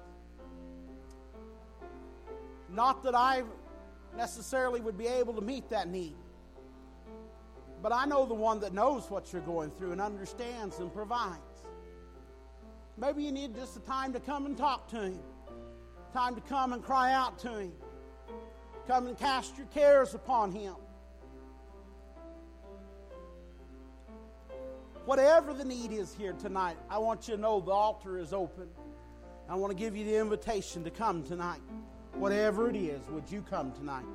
Not 2.69 3.01
that 3.03 3.15
I 3.15 3.43
necessarily 4.17 4.79
would 4.81 4.97
be 4.97 5.07
able 5.07 5.33
to 5.33 5.41
meet 5.41 5.69
that 5.69 5.87
need, 5.87 6.15
but 7.81 7.91
I 7.91 8.05
know 8.05 8.25
the 8.25 8.33
one 8.33 8.59
that 8.61 8.73
knows 8.73 9.09
what 9.09 9.31
you're 9.31 9.41
going 9.41 9.71
through 9.71 9.91
and 9.91 10.01
understands 10.01 10.79
and 10.79 10.93
provides. 10.93 11.39
Maybe 12.97 13.23
you 13.23 13.31
need 13.31 13.55
just 13.55 13.75
a 13.77 13.81
time 13.81 14.13
to 14.13 14.19
come 14.19 14.45
and 14.45 14.57
talk 14.57 14.87
to 14.89 15.01
Him, 15.01 15.19
time 16.13 16.35
to 16.35 16.41
come 16.41 16.73
and 16.73 16.83
cry 16.83 17.13
out 17.13 17.37
to 17.39 17.59
Him, 17.59 17.73
come 18.87 19.07
and 19.07 19.17
cast 19.17 19.57
your 19.57 19.67
cares 19.67 20.13
upon 20.13 20.51
Him. 20.51 20.75
Whatever 25.05 25.53
the 25.53 25.65
need 25.65 25.91
is 25.91 26.15
here 26.15 26.33
tonight, 26.33 26.77
I 26.89 26.97
want 26.97 27.27
you 27.27 27.35
to 27.35 27.41
know 27.41 27.59
the 27.59 27.71
altar 27.71 28.17
is 28.17 28.33
open. 28.33 28.67
I 29.47 29.53
want 29.53 29.69
to 29.71 29.77
give 29.77 29.95
you 29.95 30.03
the 30.03 30.15
invitation 30.17 30.83
to 30.85 30.89
come 30.89 31.21
tonight. 31.21 31.61
Whatever 32.17 32.69
it 32.69 32.77
is, 32.77 33.01
would 33.09 33.29
you 33.29 33.41
come 33.41 33.73
tonight? 33.73 34.05